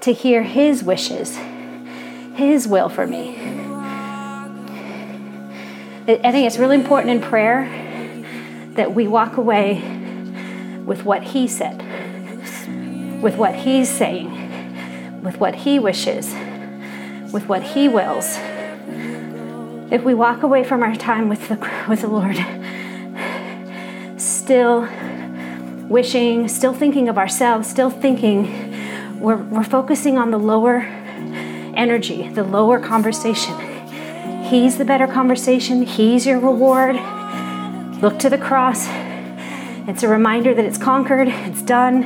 to 0.00 0.12
hear 0.12 0.42
his 0.42 0.82
wishes 0.82 1.38
his 2.38 2.68
will 2.68 2.88
for 2.88 3.04
me. 3.04 3.36
I 6.06 6.30
think 6.30 6.46
it's 6.46 6.56
really 6.56 6.76
important 6.76 7.10
in 7.10 7.20
prayer 7.20 7.64
that 8.74 8.94
we 8.94 9.08
walk 9.08 9.36
away 9.36 9.82
with 10.86 11.04
what 11.04 11.24
He 11.24 11.48
said, 11.48 11.76
with 13.20 13.36
what 13.36 13.56
He's 13.56 13.90
saying, 13.90 15.22
with 15.22 15.38
what 15.38 15.56
He 15.56 15.80
wishes, 15.80 16.32
with 17.32 17.48
what 17.48 17.62
He 17.62 17.88
wills. 17.88 18.38
If 19.90 20.04
we 20.04 20.12
walk 20.12 20.42
away 20.42 20.64
from 20.64 20.82
our 20.82 20.94
time 20.94 21.30
with 21.30 21.48
the, 21.48 21.56
with 21.88 22.02
the 22.02 22.08
Lord, 22.08 22.36
still 24.20 24.86
wishing, 25.88 26.46
still 26.48 26.74
thinking 26.74 27.08
of 27.08 27.16
ourselves, 27.16 27.68
still 27.68 27.88
thinking, 27.88 29.18
we're, 29.18 29.36
we're 29.36 29.64
focusing 29.64 30.18
on 30.18 30.30
the 30.30 30.38
lower 30.38 30.80
energy, 31.74 32.28
the 32.28 32.44
lower 32.44 32.78
conversation. 32.78 33.54
He's 34.44 34.76
the 34.76 34.84
better 34.84 35.06
conversation, 35.06 35.82
He's 35.82 36.26
your 36.26 36.38
reward. 36.38 36.96
Look 38.02 38.18
to 38.18 38.28
the 38.28 38.38
cross. 38.38 38.86
It's 39.88 40.02
a 40.02 40.08
reminder 40.08 40.52
that 40.52 40.64
it's 40.66 40.78
conquered, 40.78 41.28
it's 41.28 41.62
done, 41.62 42.04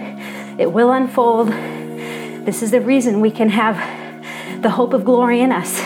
it 0.57 0.73
will 0.73 0.93
unfold. 0.93 1.49
This 1.49 2.63
is 2.63 2.71
the 2.71 2.81
reason 2.81 3.21
we 3.21 3.33
can 3.33 3.49
have 3.49 4.63
the 4.63 4.71
hope 4.71 4.93
of 4.93 5.05
glory 5.05 5.41
in 5.41 5.51
us, 5.51 5.81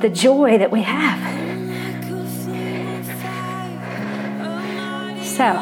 the 0.00 0.08
joy 0.08 0.58
that 0.58 0.70
we 0.70 0.82
have. 0.82 1.20
So, 5.24 5.52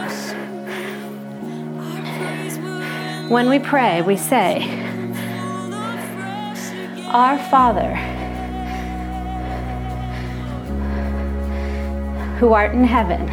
when 3.29 3.49
we 3.49 3.59
pray, 3.59 4.03
we 4.03 4.17
say, 4.17 4.63
our 7.09 7.39
Father, 7.51 7.95
who 12.39 12.53
art 12.53 12.73
in 12.75 12.85
heaven, 12.85 13.29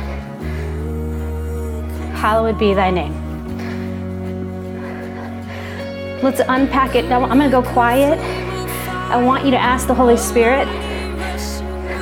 hallowed 2.16 2.58
be 2.58 2.74
thy 2.74 2.92
name. 2.92 3.14
Let's 6.22 6.42
unpack 6.48 6.96
it. 6.96 7.06
I'm 7.12 7.28
going 7.28 7.40
to 7.40 7.50
go 7.50 7.64
quiet. 7.64 8.20
I 9.10 9.22
want 9.24 9.46
you 9.46 9.52
to 9.52 9.58
ask 9.58 9.88
the 9.88 9.96
Holy 9.96 10.18
Spirit, 10.18 10.68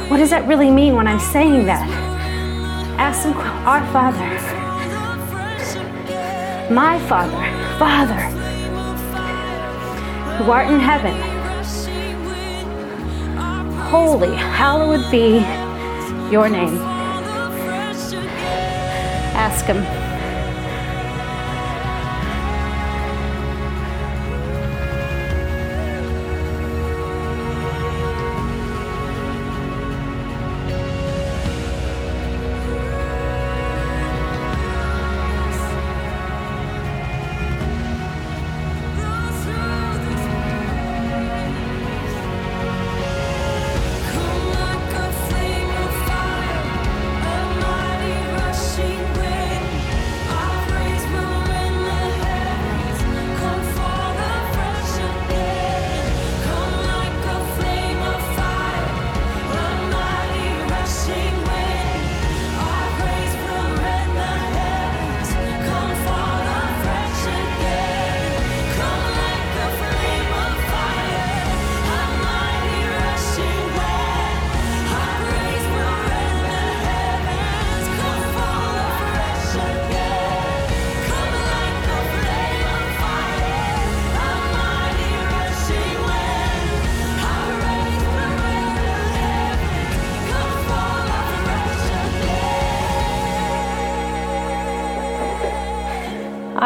what 0.10 0.18
does 0.18 0.30
that 0.30 0.48
really 0.48 0.72
mean 0.72 0.96
when 0.96 1.08
I'm 1.08 1.20
saying 1.20 1.66
that? 1.66 1.88
Ask 3.00 3.26
him, 3.26 3.38
our 3.68 3.86
Father, 3.92 4.28
my 6.74 7.00
Father, 7.08 7.78
Father, 7.78 8.22
who 10.38 10.52
art 10.52 10.68
in 10.72 10.80
heaven 10.80 11.38
holy, 13.88 14.36
hallowed 14.36 15.10
be 15.10 15.40
your 16.30 16.50
name. 16.50 16.78
Ask 19.34 19.66
Him. 19.66 20.07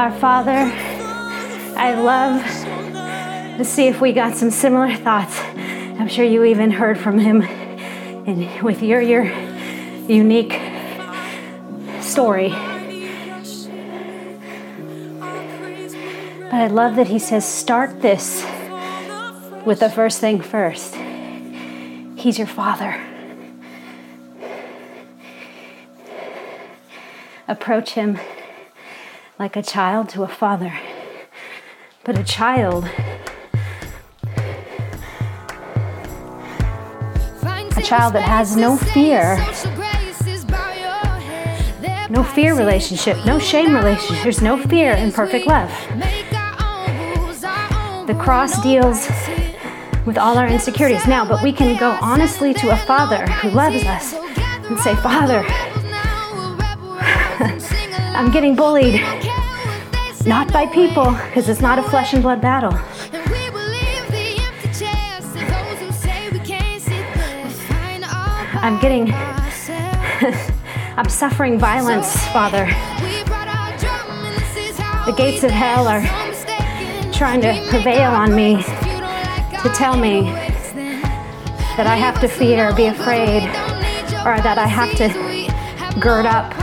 Our 0.02 0.12
Father, 0.12 0.72
I 1.78 1.94
love 1.94 2.42
to 3.60 3.64
see 3.64 3.86
if 3.86 4.02
we 4.02 4.14
got 4.14 4.36
some 4.36 4.50
similar 4.50 4.96
thoughts. 4.96 5.40
I'm 5.40 6.08
sure 6.08 6.26
you 6.26 6.44
even 6.44 6.72
heard 6.72 6.98
from 6.98 7.20
him 7.20 7.44
and 7.44 8.64
with 8.64 8.82
your 8.82 9.00
your 9.00 9.26
unique 10.08 10.60
story. 12.02 12.50
But 16.50 16.54
I 16.56 16.66
love 16.66 16.96
that 16.96 17.06
he 17.08 17.20
says 17.20 17.48
start 17.48 18.02
this 18.02 18.44
with 19.68 19.82
the 19.82 19.90
first 19.92 20.20
thing 20.20 20.42
first. 20.42 20.96
He's 22.16 22.40
your 22.40 22.48
father. 22.48 23.00
Approach 27.48 27.92
him 27.92 28.18
like 29.42 29.56
a 29.56 29.64
child 29.64 30.08
to 30.08 30.22
a 30.22 30.28
father. 30.28 30.72
But 32.04 32.16
a 32.16 32.24
child, 32.24 32.86
a 37.76 37.82
child 37.82 38.14
that 38.14 38.22
has 38.22 38.56
no 38.56 38.78
fear, 38.78 39.38
no 42.12 42.24
fear 42.24 42.56
relationship, 42.56 43.18
no 43.26 43.40
shame 43.40 43.74
relationship, 43.74 44.22
there's 44.22 44.44
no 44.44 44.62
fear 44.62 44.92
in 44.92 45.12
perfect 45.12 45.48
love. 45.48 45.72
The 48.06 48.16
cross 48.20 48.62
deals 48.62 49.08
with 50.06 50.20
all 50.20 50.38
our 50.38 50.48
insecurities 50.48 51.08
now, 51.08 51.26
but 51.28 51.42
we 51.42 51.52
can 51.52 51.80
go 51.80 51.98
honestly 52.00 52.54
to 52.54 52.70
a 52.70 52.78
father 52.78 53.26
who 53.42 53.50
loves 53.50 53.84
us 53.86 54.14
and 54.14 54.78
say, 54.78 54.94
Father, 54.98 55.44
I'm 58.14 58.30
getting 58.30 58.56
bullied. 58.56 59.02
Not 60.26 60.54
by 60.54 60.68
people, 60.68 61.12
because 61.12 61.50
it's 61.50 61.62
not 61.62 61.80
a 61.80 61.84
flesh 61.84 62.14
and 62.14 62.22
blood 62.22 62.42
battle. 62.42 62.74
I'm 68.64 68.80
getting, 68.80 69.12
I'm 70.98 71.10
suffering 71.10 71.58
violence, 71.58 72.16
Father. 72.28 72.68
The 75.08 75.14
gates 75.18 75.44
of 75.44 75.50
hell 75.50 75.88
are 75.88 76.02
trying 77.12 77.42
to 77.42 77.66
prevail 77.70 78.12
on 78.12 78.36
me 78.36 78.58
to 78.58 79.72
tell 79.74 79.98
me 79.98 80.24
that 81.78 81.88
I 81.88 81.96
have 81.96 82.22
to 82.22 82.28
fear, 82.28 82.72
be 82.76 82.86
afraid, 82.86 83.42
or 84.24 84.40
that 84.42 84.60
I 84.60 84.68
have 84.68 84.96
to 84.98 86.00
gird 86.00 86.28
up, 86.28 86.54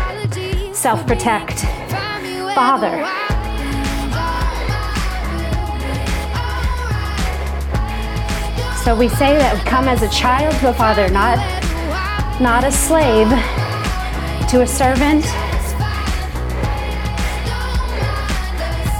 self 0.74 1.04
protect. 1.08 1.64
Father, 2.54 3.17
So 8.84 8.96
we 8.96 9.08
say 9.08 9.36
that 9.36 9.54
we 9.54 9.60
come 9.68 9.86
as 9.86 10.02
a 10.02 10.08
child 10.08 10.54
to 10.60 10.70
a 10.70 10.72
father, 10.72 11.10
not, 11.10 11.36
not 12.40 12.64
a 12.64 12.72
slave 12.72 13.28
to 14.48 14.62
a 14.62 14.66
servant, 14.66 15.24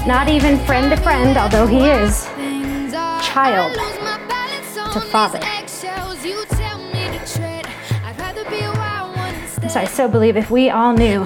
not 0.07 0.29
even 0.29 0.59
friend 0.67 0.91
to 0.91 0.97
friend, 0.99 1.39
although 1.39 1.67
he 1.67 1.87
is, 1.87 2.27
child 3.25 3.73
to 4.93 5.01
father. 5.01 5.41
So 9.69 9.81
I 9.81 9.85
so 9.87 10.09
believe 10.09 10.37
if 10.37 10.51
we 10.51 10.71
all 10.71 10.93
knew, 10.93 11.25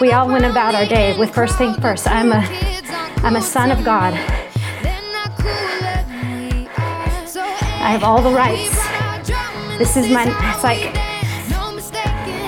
we 0.00 0.12
all 0.12 0.28
went 0.28 0.44
about 0.44 0.74
our 0.74 0.86
day 0.86 1.16
with 1.16 1.34
first 1.34 1.56
thing 1.56 1.74
first, 1.80 2.06
I'm 2.08 2.32
a, 2.32 2.44
I'm 3.22 3.36
a 3.36 3.42
son 3.42 3.70
of 3.70 3.84
God. 3.84 4.33
I 7.84 7.88
have 7.88 8.02
all 8.02 8.22
the 8.22 8.30
rights. 8.30 8.74
This 9.76 9.98
is 9.98 10.10
my, 10.10 10.24
it's 10.54 10.64
like 10.64 10.90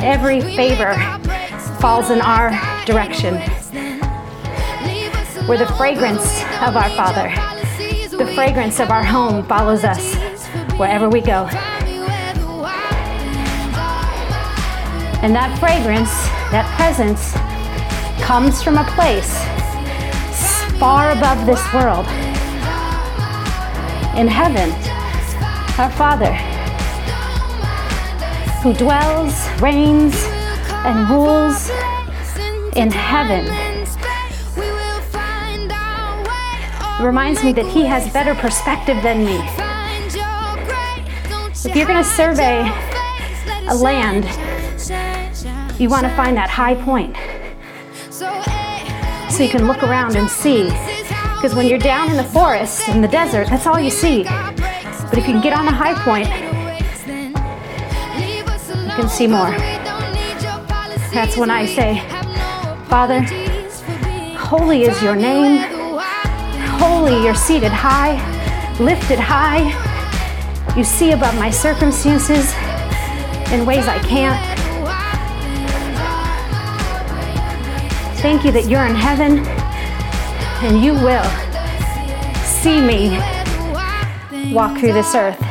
every 0.03 0.41
favor 0.41 0.95
falls 1.79 2.09
in 2.09 2.23
our 2.23 2.53
direction. 2.87 3.35
We're 5.47 5.59
the 5.59 5.71
fragrance 5.77 6.25
of 6.63 6.75
our 6.75 6.89
Father. 6.97 7.29
The 8.17 8.33
fragrance 8.35 8.81
of 8.81 8.89
our 8.89 9.05
home 9.05 9.45
follows 9.45 9.85
us 9.85 10.15
wherever 10.79 11.11
we 11.11 11.21
go. 11.21 11.47
And 15.21 15.35
that 15.35 15.55
fragrance, 15.61 16.13
that 16.51 16.67
presence, 16.79 17.35
comes 18.25 18.63
from 18.63 18.79
a 18.79 18.85
place 18.93 19.37
far 20.81 21.11
above 21.11 21.45
this 21.45 21.63
world 21.75 22.07
in 24.17 24.29
heaven 24.29 24.96
our 25.79 25.91
Father, 25.91 26.33
who 28.63 28.73
dwells, 28.73 29.47
reigns, 29.61 30.15
and 30.87 31.11
rules 31.11 31.69
in 32.77 32.91
heaven. 32.91 33.45
Reminds 37.05 37.45
me 37.45 37.53
that 37.53 37.67
He 37.67 37.85
has 37.85 38.11
better 38.11 38.35
perspective 38.35 39.03
than 39.03 39.25
me. 39.27 39.37
If 41.69 41.77
you're 41.77 41.87
going 41.87 42.03
to 42.03 42.09
survey 42.09 42.61
a 43.69 43.75
land, 43.75 44.25
you 45.79 45.91
want 45.91 46.07
to 46.07 46.17
find 46.17 46.39
that 46.39 46.49
high 46.49 46.75
point 46.75 47.15
so 49.31 49.43
you 49.43 49.51
can 49.51 49.67
look 49.67 49.83
around 49.83 50.17
and 50.17 50.31
see. 50.31 50.71
Because 51.35 51.55
when 51.55 51.67
you're 51.67 51.79
down 51.79 52.11
in 52.11 52.17
the 52.17 52.25
forest, 52.25 52.89
in 52.89 53.03
the 53.03 53.09
desert, 53.09 53.49
that's 53.49 53.67
all 53.67 53.79
you 53.79 53.91
see. 53.91 54.25
But 55.09 55.19
if 55.19 55.27
you 55.27 55.33
can 55.35 55.41
get 55.43 55.53
on 55.53 55.69
a 55.69 55.73
high 55.73 55.95
point, 56.03 56.29
you 58.87 58.93
can 58.95 59.09
see 59.09 59.27
more. 59.27 59.51
That's 61.13 61.37
when 61.37 61.51
I 61.51 61.65
say, 61.65 62.01
Father, 62.89 63.21
holy 64.37 64.83
is 64.83 65.03
your 65.03 65.17
name. 65.17 65.59
Holy, 66.79 67.23
you're 67.25 67.35
seated 67.35 67.73
high, 67.73 68.15
lifted 68.79 69.19
high. 69.19 69.65
You 70.77 70.85
see 70.85 71.13
above 71.13 71.35
my 71.37 71.51
circumstances 71.51 72.53
in 73.53 73.65
ways 73.65 73.87
I 73.89 73.99
can't. 74.01 74.57
Thank 78.21 78.45
you 78.45 78.51
that 78.53 78.67
you're 78.69 78.85
in 78.85 78.95
heaven 78.95 79.47
and 80.63 80.83
you 80.85 80.93
will 80.95 81.25
see 82.45 82.81
me 82.81 83.36
walk 84.53 84.79
through 84.79 84.93
this 84.93 85.15
earth 85.15 85.43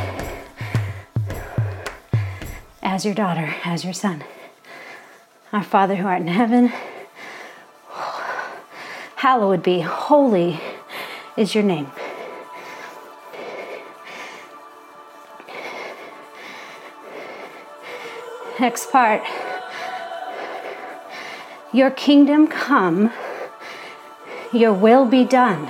as 2.82 3.04
your 3.04 3.14
daughter, 3.14 3.54
as 3.64 3.84
your 3.84 3.92
son. 3.92 4.24
Our 5.52 5.62
Father 5.62 5.94
who 5.96 6.06
art 6.06 6.22
in 6.22 6.28
heaven, 6.28 6.72
hallowed 9.16 9.62
be, 9.62 9.80
holy 9.80 10.60
is 11.36 11.54
your 11.54 11.64
name. 11.64 11.90
Next 18.58 18.90
part. 18.90 19.22
Your 21.72 21.90
kingdom 21.90 22.46
come, 22.46 23.12
your 24.52 24.72
will 24.72 25.04
be 25.04 25.24
done 25.24 25.68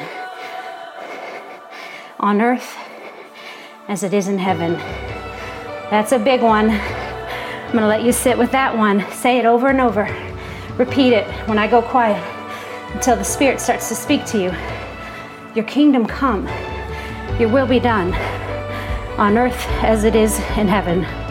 on 2.21 2.41
earth 2.41 2.77
as 3.89 4.03
it 4.03 4.13
is 4.13 4.29
in 4.29 4.39
heaven. 4.39 4.73
That's 5.91 6.13
a 6.13 6.19
big 6.19 6.43
one. 6.43 6.71
I'm 6.71 7.73
going 7.73 7.83
to 7.83 7.89
let 7.89 8.03
you 8.03 8.13
sit 8.13 8.37
with 8.37 8.51
that 8.53 8.77
one. 8.77 9.05
Say 9.13 9.39
it 9.39 9.45
over 9.45 9.69
and 9.69 9.81
over. 9.81 10.05
Repeat 10.77 11.13
it 11.13 11.27
when 11.49 11.59
I 11.59 11.67
go 11.67 11.83
quiet 11.83 12.23
until 12.95 13.17
the 13.17 13.25
Spirit 13.25 13.61
starts 13.61 13.89
to 13.89 13.95
speak 13.95 14.25
to 14.27 14.43
you. 14.43 14.53
Your 15.55 15.65
kingdom 15.65 16.07
come, 16.07 16.47
your 17.39 17.49
will 17.49 17.67
be 17.67 17.81
done 17.81 18.13
on 19.19 19.39
earth 19.39 19.67
as 19.83 20.05
it 20.05 20.15
is 20.15 20.39
in 20.59 20.69
heaven. 20.69 21.26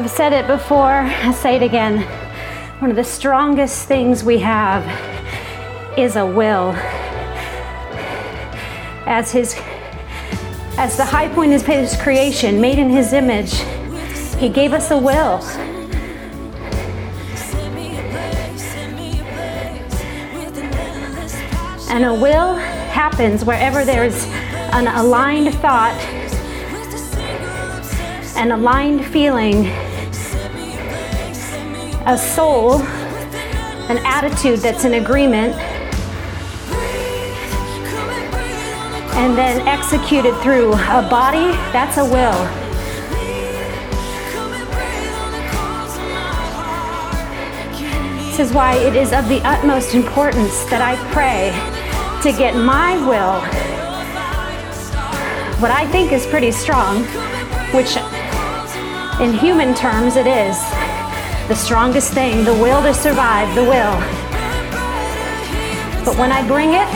I've 0.00 0.08
said 0.08 0.32
it 0.32 0.46
before, 0.46 1.02
I'll 1.02 1.34
say 1.34 1.56
it 1.56 1.62
again. 1.62 2.00
One 2.78 2.88
of 2.88 2.96
the 2.96 3.04
strongest 3.04 3.86
things 3.86 4.24
we 4.24 4.38
have 4.38 4.82
is 5.98 6.16
a 6.16 6.24
will. 6.24 6.72
As 9.04 9.30
his 9.30 9.60
as 10.78 10.96
the 10.96 11.04
high 11.04 11.28
point 11.28 11.52
of 11.52 11.66
his 11.66 12.00
creation, 12.00 12.62
made 12.62 12.78
in 12.78 12.88
his 12.88 13.12
image, 13.12 13.52
he 14.38 14.48
gave 14.48 14.72
us 14.72 14.90
a 14.90 14.96
will. 14.96 15.42
And 21.90 22.06
a 22.06 22.14
will 22.14 22.54
happens 22.54 23.44
wherever 23.44 23.84
there's 23.84 24.24
an 24.72 24.86
aligned 24.86 25.54
thought, 25.56 25.92
an 28.36 28.52
aligned 28.52 29.04
feeling, 29.04 29.70
a 32.10 32.18
soul, 32.18 32.82
an 33.88 33.98
attitude 33.98 34.58
that's 34.58 34.84
in 34.84 34.94
agreement, 34.94 35.54
and 39.14 39.38
then 39.38 39.60
executed 39.68 40.36
through 40.42 40.72
a 40.72 41.06
body, 41.08 41.52
that's 41.70 41.98
a 41.98 42.04
will. 42.04 42.34
This 48.26 48.40
is 48.40 48.52
why 48.52 48.74
it 48.74 48.96
is 48.96 49.12
of 49.12 49.28
the 49.28 49.40
utmost 49.44 49.94
importance 49.94 50.64
that 50.64 50.82
I 50.82 50.96
pray 51.12 51.52
to 52.28 52.36
get 52.36 52.56
my 52.56 52.96
will, 53.06 53.40
what 55.60 55.70
I 55.70 55.86
think 55.92 56.10
is 56.10 56.26
pretty 56.26 56.50
strong, 56.50 57.04
which 57.72 57.96
in 59.20 59.32
human 59.32 59.76
terms 59.76 60.16
it 60.16 60.26
is 60.26 60.58
the 61.50 61.56
strongest 61.56 62.12
thing, 62.12 62.44
the 62.44 62.54
will 62.54 62.80
to 62.80 62.94
survive, 62.94 63.52
the 63.56 63.62
will. 63.62 63.98
But 66.04 66.16
when 66.16 66.30
I 66.30 66.46
bring 66.46 66.74
it 66.74 66.86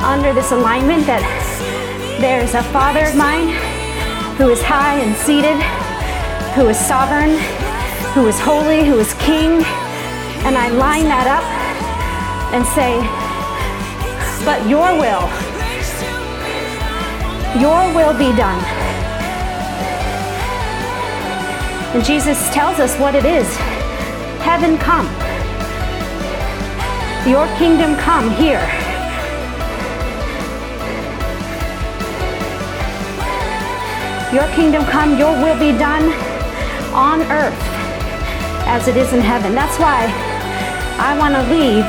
under 0.00 0.32
this 0.32 0.52
alignment 0.52 1.04
that 1.06 1.26
there's 2.20 2.54
a 2.54 2.62
Father 2.70 3.02
of 3.02 3.16
mine 3.16 3.48
who 4.38 4.48
is 4.50 4.62
high 4.62 5.00
and 5.02 5.10
seated, 5.26 5.58
who 6.54 6.68
is 6.68 6.78
sovereign, 6.78 7.34
who 8.14 8.28
is 8.28 8.38
holy, 8.38 8.86
who 8.86 8.96
is 9.00 9.12
king, 9.14 9.58
and 10.46 10.54
I 10.54 10.70
line 10.70 11.10
that 11.10 11.26
up 11.26 11.42
and 12.54 12.62
say, 12.78 12.94
but 14.46 14.62
your 14.70 14.94
will, 14.94 15.26
your 17.58 17.90
will 17.90 18.14
be 18.16 18.30
done. 18.38 18.87
And 21.94 22.04
Jesus 22.04 22.38
tells 22.50 22.78
us 22.78 22.98
what 22.98 23.14
it 23.14 23.24
is 23.24 23.46
heaven 24.44 24.78
come, 24.78 25.06
your 27.26 27.46
kingdom 27.56 27.96
come 27.96 28.30
here. 28.30 28.62
Your 34.32 34.46
kingdom 34.54 34.84
come, 34.84 35.18
your 35.18 35.32
will 35.32 35.58
be 35.58 35.76
done 35.78 36.04
on 36.92 37.22
earth 37.32 37.58
as 38.66 38.86
it 38.86 38.96
is 38.96 39.14
in 39.14 39.20
heaven. 39.20 39.54
That's 39.54 39.78
why 39.78 40.04
I 40.98 41.16
want 41.18 41.34
to 41.34 41.42
leave 41.50 41.84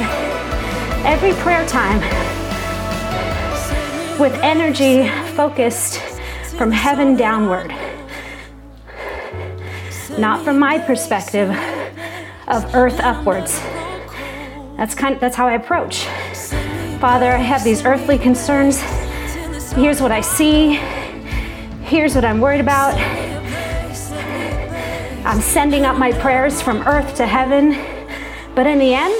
every 1.05 1.33
prayer 1.41 1.67
time 1.67 1.99
with 4.17 4.33
energy 4.41 5.09
focused 5.35 5.99
from 6.57 6.71
heaven 6.71 7.17
downward. 7.17 7.71
Not 10.19 10.43
from 10.43 10.59
my 10.59 10.77
perspective 10.77 11.49
of 12.49 12.75
earth 12.75 12.99
upwards. 12.99 13.57
That's 14.75 14.93
kind 14.93 15.15
of, 15.15 15.21
that's 15.21 15.37
how 15.37 15.47
I 15.47 15.53
approach. 15.53 16.03
Father, 16.99 17.31
I 17.31 17.37
have 17.37 17.63
these 17.63 17.85
earthly 17.85 18.17
concerns. 18.17 18.81
Here's 19.71 20.01
what 20.01 20.11
I 20.11 20.19
see. 20.19 20.73
Here's 21.83 22.15
what 22.15 22.25
I'm 22.25 22.41
worried 22.41 22.59
about. 22.59 22.95
I'm 25.25 25.39
sending 25.39 25.85
up 25.85 25.97
my 25.97 26.11
prayers 26.11 26.61
from 26.61 26.85
earth 26.85 27.15
to 27.15 27.25
heaven. 27.25 27.77
But 28.55 28.67
in 28.67 28.77
the 28.77 28.93
end, 28.93 29.15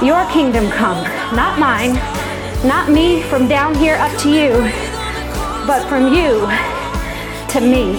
your 0.00 0.24
kingdom 0.30 0.70
come, 0.70 1.02
not 1.34 1.58
mine, 1.58 1.94
not 2.64 2.88
me 2.88 3.20
from 3.24 3.48
down 3.48 3.74
here 3.74 3.96
up 3.96 4.16
to 4.20 4.30
you, 4.30 4.52
but 5.66 5.84
from 5.88 6.14
you 6.14 6.46
to 7.52 7.60
me. 7.60 7.96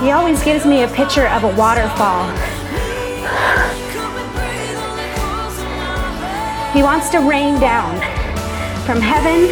He 0.00 0.12
always 0.12 0.44
gives 0.44 0.64
me 0.64 0.84
a 0.84 0.88
picture 0.88 1.26
of 1.26 1.42
a 1.42 1.56
waterfall. 1.56 2.30
He 6.72 6.84
wants 6.84 7.10
to 7.10 7.18
rain 7.18 7.58
down 7.58 7.96
from 8.86 9.00
heaven, 9.00 9.48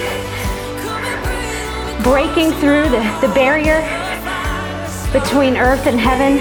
breaking 2.05 2.53
through 2.61 2.85
the, 2.85 3.03
the 3.21 3.33
barrier 3.35 3.81
between 5.13 5.57
earth 5.57 5.89
and 5.89 5.99
heaven, 5.99 6.39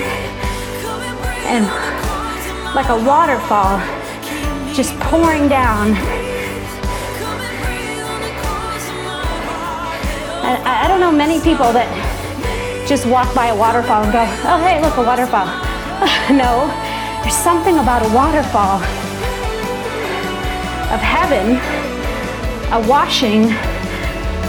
and 1.48 1.66
like 2.76 2.90
a 2.90 3.06
waterfall 3.08 3.80
just 4.76 4.94
pouring 5.00 5.48
down. 5.48 6.21
I, 10.82 10.88
don't 10.88 11.00
know 11.00 11.12
many 11.12 11.40
people 11.40 11.72
that 11.74 11.86
just 12.90 13.06
walk 13.06 13.30
by 13.36 13.54
a 13.54 13.56
waterfall 13.56 14.02
and 14.02 14.12
go, 14.12 14.26
oh, 14.50 14.58
hey, 14.66 14.82
look, 14.82 14.98
a 14.98 15.04
waterfall. 15.06 15.46
no, 16.34 16.66
there's 17.22 17.38
something 17.38 17.78
about 17.78 18.02
a 18.02 18.10
waterfall 18.10 18.82
of 20.90 21.00
heaven, 21.00 21.62
a 22.74 22.82
washing, 22.90 23.54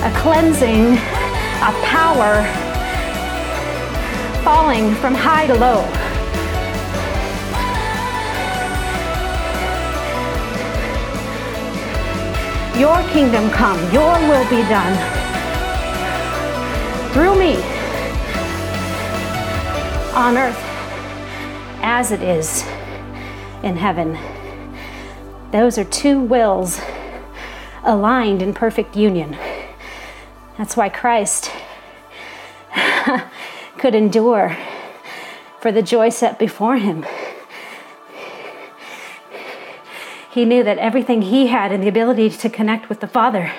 a 0.00 0.10
cleansing, 0.16 0.96
a 1.60 1.72
power 1.84 2.40
falling 4.42 4.94
from 4.96 5.14
high 5.14 5.46
to 5.46 5.54
low. 5.54 5.84
Your 12.80 13.06
kingdom 13.12 13.50
come, 13.50 13.78
your 13.92 14.16
will 14.32 14.48
be 14.48 14.66
done 14.66 15.21
through 17.12 17.38
me 17.38 17.56
on 20.14 20.38
earth 20.38 20.58
as 21.82 22.10
it 22.10 22.22
is 22.22 22.62
in 23.62 23.76
heaven. 23.76 24.18
Those 25.50 25.76
are 25.76 25.84
two 25.84 26.20
wills 26.20 26.80
aligned 27.84 28.40
in 28.40 28.54
perfect 28.54 28.96
union. 28.96 29.36
That's 30.56 30.76
why 30.76 30.88
Christ 30.88 31.50
could 33.78 33.94
endure 33.94 34.56
for 35.60 35.70
the 35.70 35.82
joy 35.82 36.08
set 36.08 36.38
before 36.38 36.78
him. 36.78 37.04
He 40.30 40.46
knew 40.46 40.64
that 40.64 40.78
everything 40.78 41.20
he 41.22 41.48
had 41.48 41.72
and 41.72 41.82
the 41.82 41.88
ability 41.88 42.30
to 42.30 42.48
connect 42.48 42.88
with 42.88 43.00
the 43.00 43.06
Father, 43.06 43.52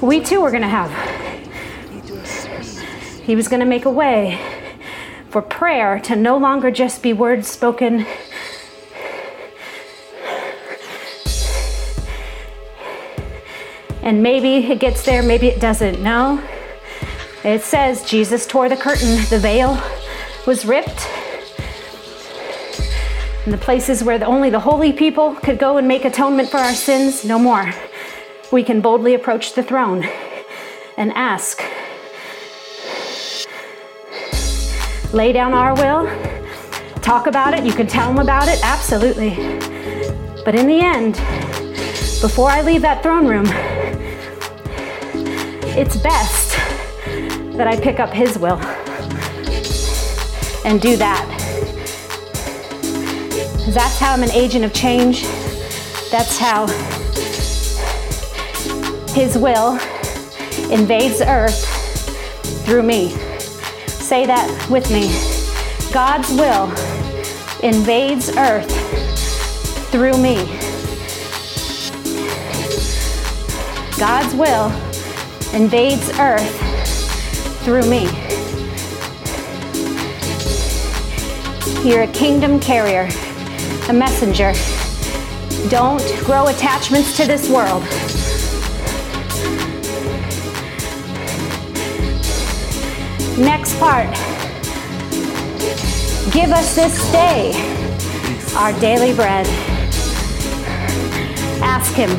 we 0.00 0.20
too 0.20 0.40
were 0.40 0.50
going 0.50 0.62
to 0.62 0.68
have. 0.68 1.19
He 3.30 3.36
was 3.36 3.46
going 3.46 3.60
to 3.60 3.66
make 3.66 3.84
a 3.84 3.90
way 3.90 4.40
for 5.28 5.40
prayer 5.40 6.00
to 6.00 6.16
no 6.16 6.36
longer 6.36 6.72
just 6.72 7.00
be 7.00 7.12
words 7.12 7.46
spoken 7.46 8.04
and 14.02 14.20
maybe 14.20 14.72
it 14.72 14.80
gets 14.80 15.04
there, 15.04 15.22
maybe 15.22 15.46
it 15.46 15.60
doesn't. 15.60 16.02
No. 16.02 16.42
It 17.44 17.62
says 17.62 18.04
Jesus 18.04 18.48
tore 18.48 18.68
the 18.68 18.76
curtain, 18.76 19.24
the 19.30 19.38
veil 19.38 19.80
was 20.44 20.66
ripped. 20.66 21.08
And 23.44 23.54
the 23.54 23.58
places 23.58 24.02
where 24.02 24.18
the, 24.18 24.26
only 24.26 24.50
the 24.50 24.58
holy 24.58 24.92
people 24.92 25.36
could 25.36 25.60
go 25.60 25.76
and 25.76 25.86
make 25.86 26.04
atonement 26.04 26.48
for 26.48 26.58
our 26.58 26.74
sins, 26.74 27.24
no 27.24 27.38
more. 27.38 27.72
We 28.50 28.64
can 28.64 28.80
boldly 28.80 29.14
approach 29.14 29.54
the 29.54 29.62
throne 29.62 30.04
and 30.96 31.12
ask. 31.12 31.62
Lay 35.12 35.32
down 35.32 35.52
our 35.52 35.74
will, 35.74 36.06
talk 37.00 37.26
about 37.26 37.52
it, 37.52 37.64
you 37.64 37.72
can 37.72 37.88
tell 37.88 38.06
them 38.06 38.20
about 38.20 38.46
it, 38.46 38.60
absolutely. 38.62 39.30
But 40.44 40.54
in 40.54 40.68
the 40.68 40.80
end, 40.80 41.14
before 42.20 42.48
I 42.48 42.62
leave 42.62 42.82
that 42.82 43.02
throne 43.02 43.26
room, 43.26 43.46
it's 45.76 45.96
best 45.96 46.56
that 47.56 47.66
I 47.66 47.76
pick 47.80 47.98
up 47.98 48.10
His 48.10 48.38
will 48.38 48.58
and 50.64 50.80
do 50.80 50.96
that. 50.96 51.26
That's 53.74 53.98
how 53.98 54.12
I'm 54.12 54.22
an 54.22 54.30
agent 54.30 54.64
of 54.64 54.72
change. 54.72 55.22
That's 56.12 56.38
how 56.38 56.68
His 59.12 59.36
will 59.36 59.72
invades 60.70 61.20
earth 61.20 61.66
through 62.64 62.84
me. 62.84 63.29
Say 64.10 64.26
that 64.26 64.68
with 64.68 64.90
me. 64.90 65.06
God's 65.92 66.28
will 66.30 66.66
invades 67.62 68.28
earth 68.36 68.68
through 69.92 70.18
me. 70.20 70.34
God's 74.00 74.34
will 74.34 74.66
invades 75.54 76.10
earth 76.18 76.50
through 77.62 77.88
me. 77.88 78.06
You're 81.88 82.02
a 82.02 82.12
kingdom 82.12 82.58
carrier, 82.58 83.08
a 83.88 83.92
messenger. 83.92 84.54
Don't 85.68 86.02
grow 86.24 86.48
attachments 86.48 87.16
to 87.16 87.28
this 87.28 87.48
world. 87.48 87.84
Next 93.40 93.78
part. 93.78 94.14
Give 96.30 96.50
us 96.50 96.74
this 96.74 97.10
day 97.10 97.52
our 98.54 98.78
daily 98.80 99.14
bread. 99.14 99.46
Ask 101.62 101.94
Him. 101.94 102.10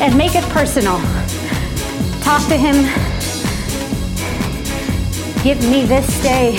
And 0.00 0.18
make 0.18 0.34
it 0.34 0.42
personal. 0.50 0.98
Talk 2.22 2.48
to 2.48 2.56
Him. 2.56 3.01
Give 5.42 5.60
me 5.68 5.84
this 5.84 6.22
day 6.22 6.52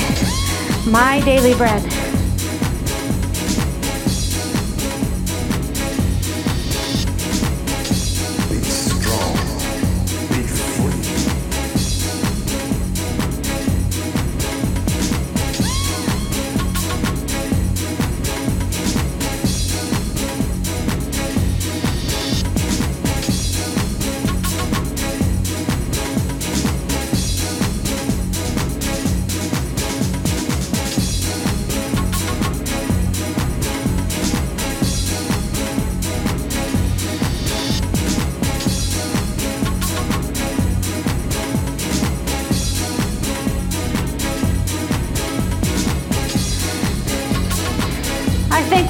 my 0.85 1.21
daily 1.23 1.53
bread. 1.55 1.92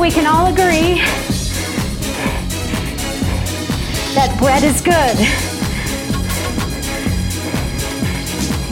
We 0.04 0.12
can 0.12 0.28
all 0.28 0.48
agree 0.48 1.00
that 4.14 4.36
bread 4.38 4.62
is 4.62 4.82
good. 4.82 5.18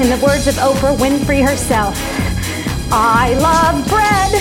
In 0.04 0.10
the 0.10 0.20
words 0.22 0.48
of 0.48 0.56
Oprah 0.56 0.98
Winfrey 0.98 1.41
herself, 1.41 1.96
I 2.91 3.34
love 3.39 3.88
bread. 3.88 4.32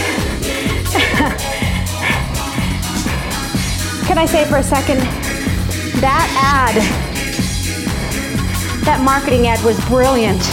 can 4.08 4.18
I 4.18 4.26
say 4.26 4.44
for 4.46 4.56
a 4.56 4.62
second, 4.64 4.98
that 6.00 6.26
ad, 6.42 6.74
that 8.84 9.00
marketing 9.04 9.46
ad 9.46 9.64
was 9.64 9.78
brilliant. 9.86 10.44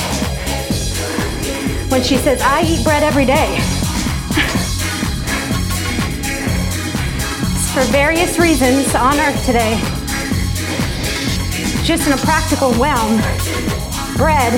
When 1.92 2.04
she 2.04 2.18
says, 2.18 2.40
I 2.44 2.62
eat 2.62 2.84
bread 2.84 3.02
every 3.02 3.26
day. 3.26 3.60
for 7.78 7.92
various 7.92 8.40
reasons 8.40 8.96
on 8.96 9.20
earth 9.20 9.46
today. 9.46 9.80
Just 11.84 12.08
in 12.08 12.14
a 12.14 12.18
practical 12.18 12.72
realm, 12.72 13.18
bread 14.18 14.58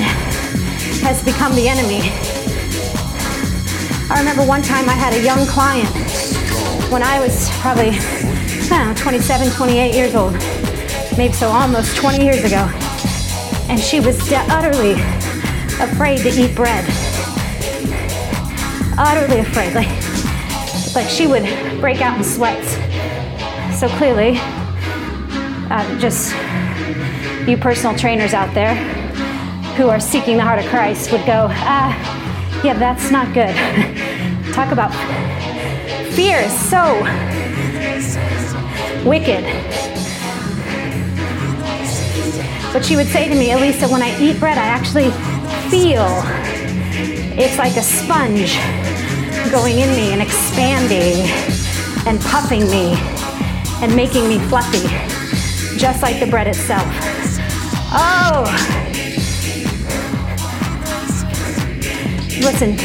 has 1.04 1.22
become 1.22 1.54
the 1.54 1.68
enemy. 1.68 2.00
I 4.08 4.18
remember 4.20 4.42
one 4.42 4.62
time 4.62 4.88
I 4.88 4.94
had 4.94 5.12
a 5.12 5.22
young 5.22 5.46
client 5.46 5.90
when 6.90 7.02
I 7.02 7.20
was 7.20 7.50
probably, 7.60 7.90
I 8.74 8.86
know, 8.86 8.94
27, 8.96 9.50
28 9.50 9.94
years 9.94 10.14
old, 10.14 10.32
maybe 11.18 11.34
so 11.34 11.48
almost 11.48 11.94
20 11.98 12.24
years 12.24 12.42
ago. 12.42 12.70
And 13.68 13.78
she 13.78 14.00
was 14.00 14.16
de- 14.30 14.46
utterly 14.48 14.92
afraid 15.78 16.20
to 16.20 16.30
eat 16.30 16.56
bread. 16.56 16.86
Utterly 18.96 19.40
afraid. 19.40 19.74
Like, 19.74 20.94
like 20.94 21.10
she 21.10 21.26
would 21.26 21.44
break 21.82 22.00
out 22.00 22.16
in 22.16 22.24
sweats. 22.24 22.59
So 23.80 23.88
clearly, 23.96 24.34
uh, 25.70 25.98
just 25.98 26.34
you 27.48 27.56
personal 27.56 27.96
trainers 27.96 28.34
out 28.34 28.52
there 28.52 28.74
who 29.76 29.88
are 29.88 29.98
seeking 29.98 30.36
the 30.36 30.42
heart 30.42 30.58
of 30.58 30.66
Christ 30.66 31.10
would 31.12 31.24
go, 31.24 31.46
ah, 31.48 32.62
yeah, 32.62 32.74
that's 32.74 33.10
not 33.10 33.32
good. 33.32 33.54
Talk 34.52 34.72
about 34.72 34.92
fear 36.12 36.40
is 36.40 36.52
so 36.52 36.92
wicked. 39.08 39.44
But 42.74 42.84
she 42.84 42.96
would 42.96 43.06
say 43.06 43.30
to 43.30 43.34
me, 43.34 43.48
Alisa, 43.48 43.90
when 43.90 44.02
I 44.02 44.14
eat 44.20 44.38
bread, 44.38 44.58
I 44.58 44.66
actually 44.66 45.10
feel 45.70 46.04
it's 47.42 47.56
like 47.56 47.78
a 47.78 47.82
sponge 47.82 48.58
going 49.50 49.78
in 49.78 49.88
me 49.96 50.12
and 50.12 50.20
expanding 50.20 51.24
and 52.06 52.20
puffing 52.20 52.64
me 52.64 53.19
and 53.82 53.94
making 53.96 54.28
me 54.28 54.38
fluffy, 54.48 54.86
just 55.78 56.02
like 56.02 56.20
the 56.20 56.26
bread 56.26 56.46
itself. 56.46 56.84
Oh! 57.92 58.44
Listen, 62.40 62.76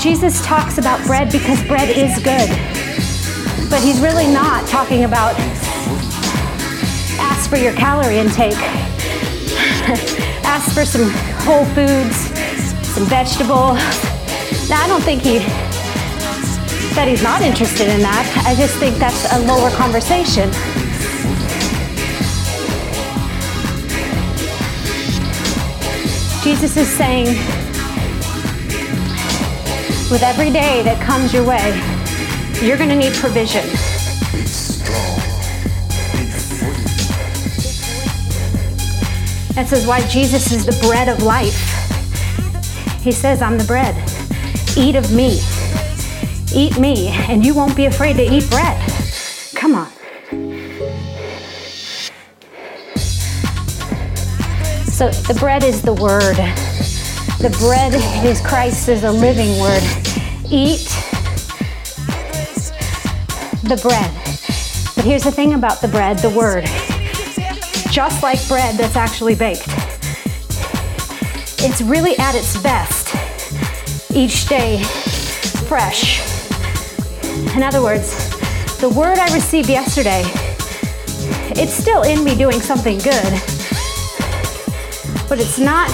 Jesus 0.00 0.44
talks 0.44 0.78
about 0.78 1.04
bread 1.06 1.30
because 1.30 1.62
bread 1.64 1.90
is 1.90 2.16
good, 2.22 2.48
but 3.70 3.80
he's 3.82 4.00
really 4.00 4.26
not 4.26 4.66
talking 4.66 5.04
about 5.04 5.34
ask 7.20 7.48
for 7.48 7.56
your 7.56 7.72
calorie 7.74 8.18
intake, 8.18 8.56
ask 10.44 10.74
for 10.74 10.84
some 10.84 11.08
whole 11.44 11.64
foods, 11.66 12.16
some 12.88 13.04
vegetables. 13.04 13.78
Now, 14.68 14.82
I 14.82 14.86
don't 14.88 15.02
think 15.02 15.22
he 15.22 15.38
that 16.94 17.08
he's 17.08 17.22
not 17.22 17.42
interested 17.42 17.88
in 17.88 18.00
that. 18.00 18.44
I 18.46 18.54
just 18.54 18.76
think 18.78 18.96
that's 18.96 19.32
a 19.32 19.38
lower 19.46 19.70
conversation. 19.70 20.50
Jesus 26.42 26.76
is 26.76 26.88
saying, 26.88 27.26
with 30.10 30.22
every 30.22 30.50
day 30.50 30.82
that 30.82 31.00
comes 31.02 31.32
your 31.32 31.44
way, 31.46 31.72
you're 32.60 32.76
going 32.76 32.90
to 32.90 32.96
need 32.96 33.14
provision. 33.14 33.64
This 39.54 39.72
is 39.72 39.86
why 39.86 40.06
Jesus 40.08 40.50
is 40.52 40.66
the 40.66 40.76
bread 40.86 41.08
of 41.08 41.22
life. 41.22 41.68
He 43.02 43.12
says, 43.12 43.40
I'm 43.40 43.56
the 43.56 43.64
bread. 43.64 43.94
Eat 44.76 44.96
of 44.96 45.12
me. 45.12 45.40
Eat 46.54 46.78
me, 46.78 47.08
and 47.08 47.44
you 47.44 47.54
won't 47.54 47.74
be 47.74 47.86
afraid 47.86 48.16
to 48.16 48.22
eat 48.22 48.48
bread. 48.50 48.78
Come 49.54 49.74
on. 49.74 49.90
So 54.84 55.08
the 55.10 55.36
bread 55.40 55.64
is 55.64 55.80
the 55.80 55.94
word. 55.94 56.36
The 57.38 57.56
bread 57.58 57.94
is 58.24 58.40
Christ 58.42 58.88
is 58.88 59.02
a 59.04 59.10
living 59.10 59.58
word. 59.60 59.82
Eat 60.50 60.86
the 63.64 63.80
bread. 63.82 64.10
But 64.94 65.04
here's 65.06 65.24
the 65.24 65.32
thing 65.32 65.54
about 65.54 65.80
the 65.80 65.88
bread, 65.88 66.18
the 66.18 66.30
word. 66.30 66.66
Just 67.90 68.22
like 68.22 68.46
bread 68.46 68.76
that's 68.76 68.96
actually 68.96 69.34
baked. 69.34 69.66
It's 71.64 71.80
really 71.80 72.18
at 72.18 72.34
its 72.34 72.62
best 72.62 73.14
each 74.14 74.46
day, 74.48 74.82
fresh. 75.66 76.31
In 77.54 77.62
other 77.62 77.82
words, 77.82 78.28
the 78.78 78.88
word 78.88 79.18
I 79.18 79.32
received 79.34 79.68
yesterday 79.68 80.22
it's 81.54 81.74
still 81.74 82.02
in 82.02 82.24
me 82.24 82.34
doing 82.34 82.60
something 82.60 82.96
good, 82.98 83.32
but 85.28 85.38
it's 85.38 85.58
not, 85.58 85.90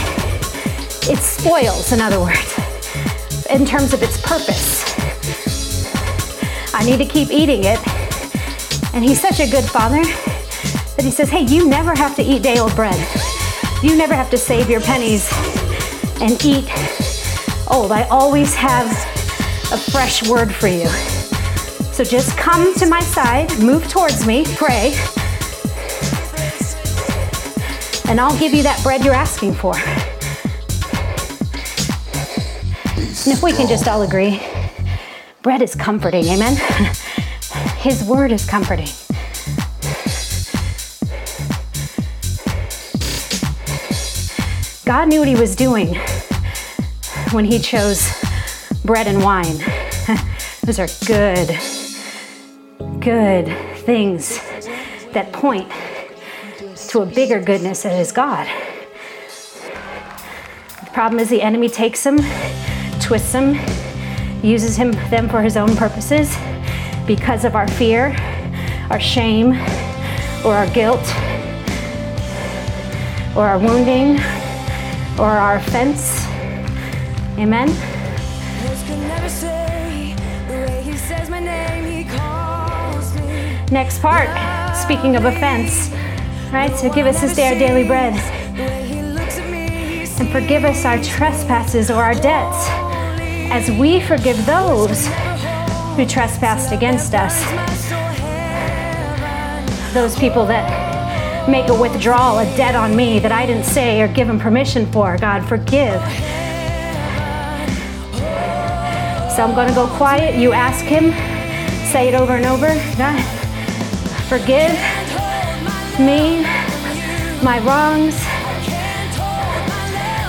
it 1.11 1.19
spoils, 1.19 1.91
in 1.93 2.01
other 2.01 2.21
words, 2.21 2.59
in 3.51 3.67
terms 3.67 3.93
of 3.93 4.03
its 4.03 4.21
purpose. 4.21 4.85
I 6.73 6.85
need 6.85 6.99
to 6.99 7.05
keep 7.05 7.31
eating 7.31 7.65
it. 7.65 7.81
And 8.95 9.05
he's 9.05 9.21
such 9.21 9.41
a 9.41 9.51
good 9.51 9.65
father 9.65 10.03
that 10.05 11.03
he 11.03 11.11
says, 11.11 11.29
hey, 11.29 11.43
you 11.43 11.69
never 11.69 11.95
have 11.95 12.15
to 12.17 12.23
eat 12.23 12.43
day 12.43 12.59
old 12.59 12.75
bread. 12.77 12.97
You 13.83 13.97
never 13.97 14.15
have 14.15 14.31
to 14.31 14.39
save 14.39 14.71
your 14.71 14.81
pennies 14.81 15.29
and 16.21 16.33
eat 16.45 16.71
old. 17.69 17.91
I 17.91 18.07
always 18.11 18.55
have 18.55 18.87
a 19.73 19.77
fresh 19.77 20.29
word 20.29 20.55
for 20.55 20.69
you. 20.69 20.89
So 21.99 22.05
just 22.05 22.39
come 22.39 22.73
to 22.75 22.87
my 22.87 23.01
side, 23.01 23.51
move 23.59 23.89
towards 23.89 24.25
me, 24.25 24.45
pray, 24.55 24.95
and 28.09 28.21
I'll 28.21 28.39
give 28.39 28.55
you 28.55 28.63
that 28.63 28.79
bread 28.85 29.05
you're 29.05 29.13
asking 29.13 29.55
for. 29.55 29.75
And 32.95 33.37
if 33.37 33.43
we 33.43 33.51
can 33.51 33.67
just 33.67 33.89
all 33.89 34.03
agree, 34.03 34.41
bread 35.43 35.61
is 35.61 35.75
comforting, 35.75 36.27
amen? 36.27 36.55
His 37.79 38.05
word 38.05 38.31
is 38.31 38.47
comforting. 38.47 38.87
God 44.85 45.09
knew 45.09 45.19
what 45.19 45.27
he 45.27 45.35
was 45.35 45.57
doing 45.57 45.97
when 47.33 47.45
he 47.45 47.59
chose 47.59 48.09
bread 48.85 49.09
and 49.09 49.21
wine. 49.21 49.59
Those 50.63 50.79
are 50.79 50.87
good, 51.05 51.59
good 53.01 53.47
things 53.79 54.39
that 55.13 55.33
point 55.33 55.71
to 56.89 57.01
a 57.01 57.07
bigger 57.07 57.41
goodness 57.41 57.83
that 57.83 57.99
is 57.99 58.13
God. 58.13 58.47
The 60.85 60.91
problem 60.93 61.21
is 61.21 61.29
the 61.29 61.43
enemy 61.43 61.69
takes 61.69 62.03
them, 62.03 62.19
twists 63.01 63.33
them, 63.33 63.57
uses 64.43 64.77
him 64.77 64.93
them 65.11 65.29
for 65.29 65.43
his 65.43 65.57
own 65.57 65.77
purposes 65.77 66.37
because 67.07 67.45
of 67.45 67.55
our 67.55 67.69
fear, 67.69 68.17
our 68.91 69.01
shame, 69.01 69.53
or 70.45 70.55
our 70.55 70.69
guilt, 70.71 71.07
or 73.37 73.47
our 73.47 73.59
wounding, 73.59 74.19
or 75.19 75.31
our 75.31 75.57
offense. 75.57 76.25
Amen. 77.39 77.69
Next 83.71 84.01
part, 84.01 84.29
speaking 84.77 85.15
of 85.17 85.27
offense, 85.27 85.91
right? 86.53 86.75
So 86.75 86.91
give 86.91 87.07
us 87.07 87.21
this 87.21 87.37
day 87.37 87.53
our 87.53 87.59
daily 87.59 87.87
bread 87.87 88.15
and 90.21 90.31
forgive 90.31 90.65
us 90.65 90.85
our 90.85 91.03
trespasses 91.03 91.91
or 91.91 92.03
our 92.03 92.15
debts 92.15 92.67
as 93.51 93.71
we 93.79 94.01
forgive 94.01 94.45
those 94.47 95.07
who 95.97 96.07
trespassed 96.07 96.73
against 96.73 97.15
us. 97.15 97.45
Those 99.95 100.19
people 100.19 100.47
that 100.47 101.49
make 101.49 101.69
a 101.69 101.79
withdrawal, 101.79 102.39
a 102.39 102.45
debt 102.57 102.75
on 102.75 102.97
me 102.97 103.19
that 103.19 103.33
I 103.33 103.47
didn't 103.47 103.65
say 103.65 104.01
or 104.01 104.09
give 104.09 104.29
them 104.29 104.41
permission 104.41 104.91
for. 104.93 105.17
God, 105.19 105.47
forgive. 105.47 106.01
So 109.35 109.45
I'm 109.45 109.55
going 109.55 109.69
to 109.69 109.75
go 109.75 109.87
quiet. 109.97 110.37
You 110.37 110.53
ask 110.53 110.85
Him, 110.85 111.13
say 111.93 112.09
it 112.09 112.15
over 112.15 112.33
and 112.33 112.47
over. 112.47 112.75
God, 112.97 113.38
forgive 114.29 114.73
me 115.99 116.43
my 117.43 117.61
wrongs, 117.65 118.15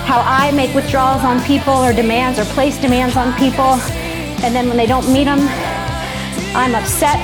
how 0.07 0.21
I 0.25 0.51
make 0.55 0.73
withdrawals 0.73 1.23
on 1.23 1.43
people 1.43 1.73
or 1.73 1.91
demands 1.91 2.39
or 2.39 2.45
place 2.45 2.77
demands 2.77 3.17
on 3.17 3.33
people, 3.38 3.75
and 4.41 4.55
then 4.55 4.69
when 4.69 4.77
they 4.77 4.85
don't 4.85 5.12
meet 5.12 5.25
them, 5.25 5.39
I'm 6.55 6.75
upset. 6.75 7.19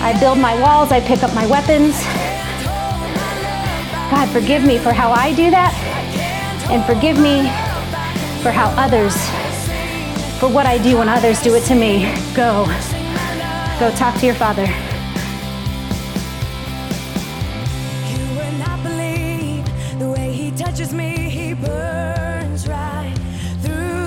I 0.00 0.18
build 0.18 0.38
my 0.38 0.58
walls, 0.60 0.92
I 0.92 1.00
pick 1.00 1.22
up 1.22 1.34
my 1.34 1.46
weapons. 1.46 1.94
God, 4.10 4.30
forgive 4.30 4.64
me 4.64 4.78
for 4.78 4.92
how 4.92 5.12
I 5.12 5.34
do 5.34 5.50
that, 5.50 5.74
and 6.70 6.82
forgive 6.86 7.18
me 7.18 7.42
for 8.42 8.50
how 8.50 8.70
others, 8.80 9.14
for 10.40 10.48
what 10.48 10.64
I 10.64 10.78
do 10.78 10.96
when 10.98 11.08
others 11.10 11.42
do 11.42 11.54
it 11.54 11.64
to 11.64 11.74
me. 11.74 12.06
Go. 12.34 12.64
Go 13.78 13.94
talk 13.94 14.18
to 14.20 14.26
your 14.26 14.34
Father. 14.34 14.85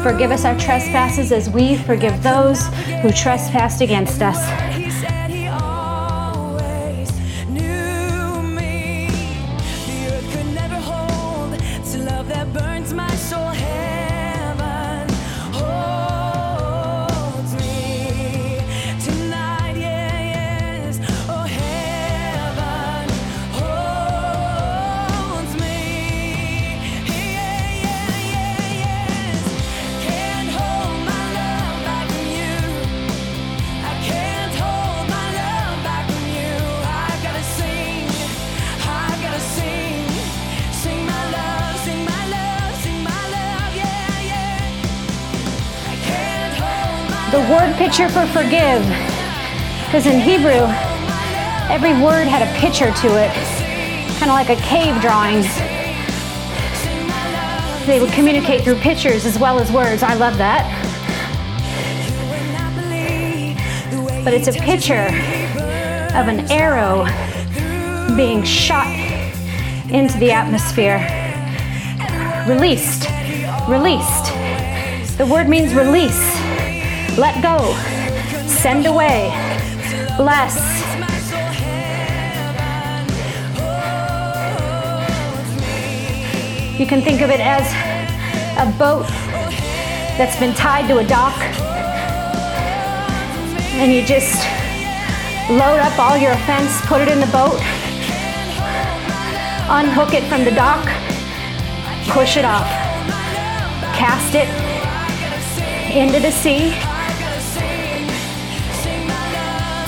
Forgive 0.04 0.32
us 0.32 0.46
our 0.46 0.58
trespasses 0.58 1.34
as 1.34 1.50
we 1.50 1.76
forgive 1.76 2.24
those 2.24 2.66
who 3.02 3.12
trespass 3.12 3.82
against 3.82 4.22
us. 4.22 4.69
Picture 48.00 48.14
for 48.14 48.28
forgive, 48.28 48.82
because 49.84 50.06
in 50.06 50.22
Hebrew, 50.22 50.64
every 51.70 51.92
word 52.02 52.30
had 52.30 52.42
a 52.42 52.58
picture 52.58 52.94
to 52.94 53.08
it, 53.18 53.30
kind 54.20 54.32
of 54.32 54.36
like 54.36 54.48
a 54.48 54.56
cave 54.56 55.02
drawing. 55.02 55.42
They 57.86 58.00
would 58.00 58.14
communicate 58.14 58.64
through 58.64 58.76
pictures 58.76 59.26
as 59.26 59.38
well 59.38 59.60
as 59.60 59.70
words. 59.70 60.02
I 60.02 60.14
love 60.14 60.38
that. 60.38 60.64
But 64.24 64.34
it's 64.34 64.48
a 64.48 64.54
picture 64.54 65.08
of 66.16 66.30
an 66.30 66.50
arrow 66.50 67.04
being 68.16 68.46
shot 68.46 68.88
into 69.92 70.18
the 70.20 70.32
atmosphere. 70.32 71.00
Released. 72.48 73.10
Released. 73.68 75.18
The 75.18 75.28
word 75.30 75.50
means 75.50 75.74
release. 75.74 76.39
Let 77.20 77.44
go. 77.44 77.76
Send 78.48 78.86
away. 78.86 79.28
Bless. 80.16 80.56
You 86.80 86.86
can 86.86 87.02
think 87.02 87.20
of 87.20 87.30
it 87.30 87.42
as 87.42 87.68
a 88.58 88.72
boat 88.80 89.06
that's 90.18 90.40
been 90.40 90.54
tied 90.54 90.88
to 90.88 91.00
a 91.00 91.04
dock. 91.06 91.36
And 93.76 93.92
you 93.92 94.02
just 94.06 94.40
load 95.50 95.82
up 95.82 96.00
all 96.00 96.18
your 96.18 96.32
offense, 96.32 96.80
put 96.86 97.02
it 97.02 97.10
in 97.10 97.20
the 97.20 97.32
boat, 97.34 97.60
unhook 99.70 100.14
it 100.14 100.24
from 100.30 100.46
the 100.46 100.52
dock, 100.52 100.86
push 102.14 102.38
it 102.38 102.46
off, 102.46 102.70
cast 103.94 104.36
it 104.36 104.48
into 105.94 106.22
the 106.22 106.32
sea 106.32 106.89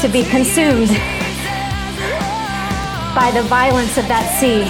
to 0.01 0.07
be 0.07 0.23
consumed 0.23 0.89
by 3.13 3.29
the 3.35 3.43
violence 3.43 3.99
of 3.99 4.07
that 4.07 4.25
sea. 4.41 4.65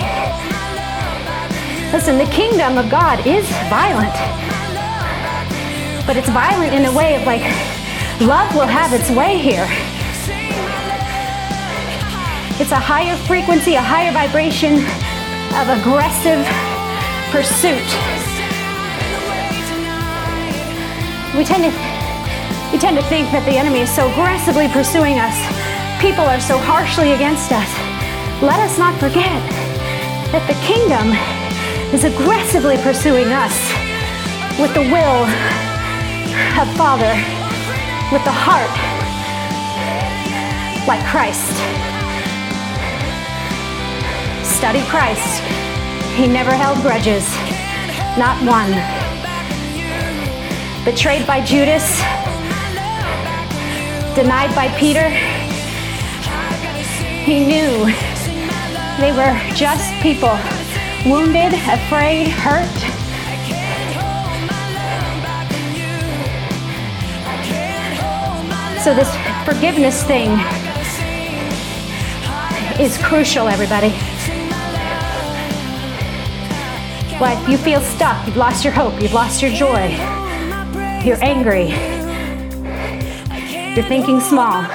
Listen, 1.94 2.18
the 2.18 2.26
kingdom 2.26 2.78
of 2.78 2.92
God 2.92 3.26
is 3.26 3.48
violent, 3.72 4.12
but 6.06 6.18
it's 6.18 6.28
violent 6.28 6.74
in 6.74 6.84
a 6.84 6.92
way 6.92 7.16
of 7.16 7.24
like, 7.24 7.44
love 8.20 8.54
will 8.54 8.68
have 8.68 8.92
its 8.92 9.10
way 9.10 9.38
here. 9.38 9.64
It's 12.60 12.74
a 12.76 12.84
higher 12.84 13.16
frequency, 13.24 13.76
a 13.76 13.82
higher 13.82 14.12
vibration 14.12 14.84
of 15.56 15.72
aggressive 15.80 16.44
pursuit. 17.32 17.88
We 21.38 21.46
tend 21.46 21.64
to 21.72 21.91
we 22.72 22.80
tend 22.80 22.96
to 22.96 23.04
think 23.12 23.28
that 23.36 23.44
the 23.44 23.60
enemy 23.60 23.84
is 23.84 23.92
so 23.92 24.08
aggressively 24.16 24.72
pursuing 24.72 25.20
us. 25.20 25.36
People 26.00 26.24
are 26.24 26.40
so 26.40 26.56
harshly 26.58 27.12
against 27.12 27.52
us. 27.52 27.68
let 28.40 28.64
us 28.64 28.80
not 28.80 28.96
forget 28.96 29.44
that 30.32 30.48
the 30.48 30.56
kingdom 30.64 31.12
is 31.92 32.08
aggressively 32.08 32.80
pursuing 32.80 33.28
us 33.36 33.52
with 34.56 34.72
the 34.72 34.88
will 34.88 35.28
of 36.56 36.68
Father, 36.80 37.12
with 38.08 38.24
the 38.24 38.32
heart 38.32 38.72
like 40.88 41.04
Christ. 41.12 41.52
Study 44.48 44.82
Christ. 44.88 45.44
He 46.16 46.26
never 46.26 46.56
held 46.56 46.80
grudges, 46.80 47.28
not 48.16 48.40
one. 48.48 48.72
Betrayed 50.86 51.28
by 51.28 51.44
Judas, 51.44 52.00
denied 54.16 54.54
by 54.56 54.68
Peter, 54.78 55.08
he 57.24 57.46
knew 57.46 57.86
they 59.00 59.12
were 59.14 59.40
just 59.56 59.94
people, 60.02 60.38
wounded, 61.06 61.54
afraid, 61.54 62.28
hurt. 62.28 62.68
So, 68.84 68.94
this 68.96 69.10
forgiveness 69.46 70.04
thing 70.04 70.32
is 72.80 72.98
crucial, 72.98 73.48
everybody. 73.48 73.92
Why, 77.20 77.46
you 77.48 77.58
feel 77.58 77.80
stuck, 77.82 78.26
you've 78.26 78.38
lost 78.38 78.64
your 78.64 78.74
hope, 78.74 79.00
you've 79.02 79.14
lost 79.14 79.42
your 79.42 79.52
joy, 79.52 79.90
you're 81.06 81.24
angry, 81.24 81.91
you're 83.76 83.86
thinking 83.86 84.20
small. 84.20 84.66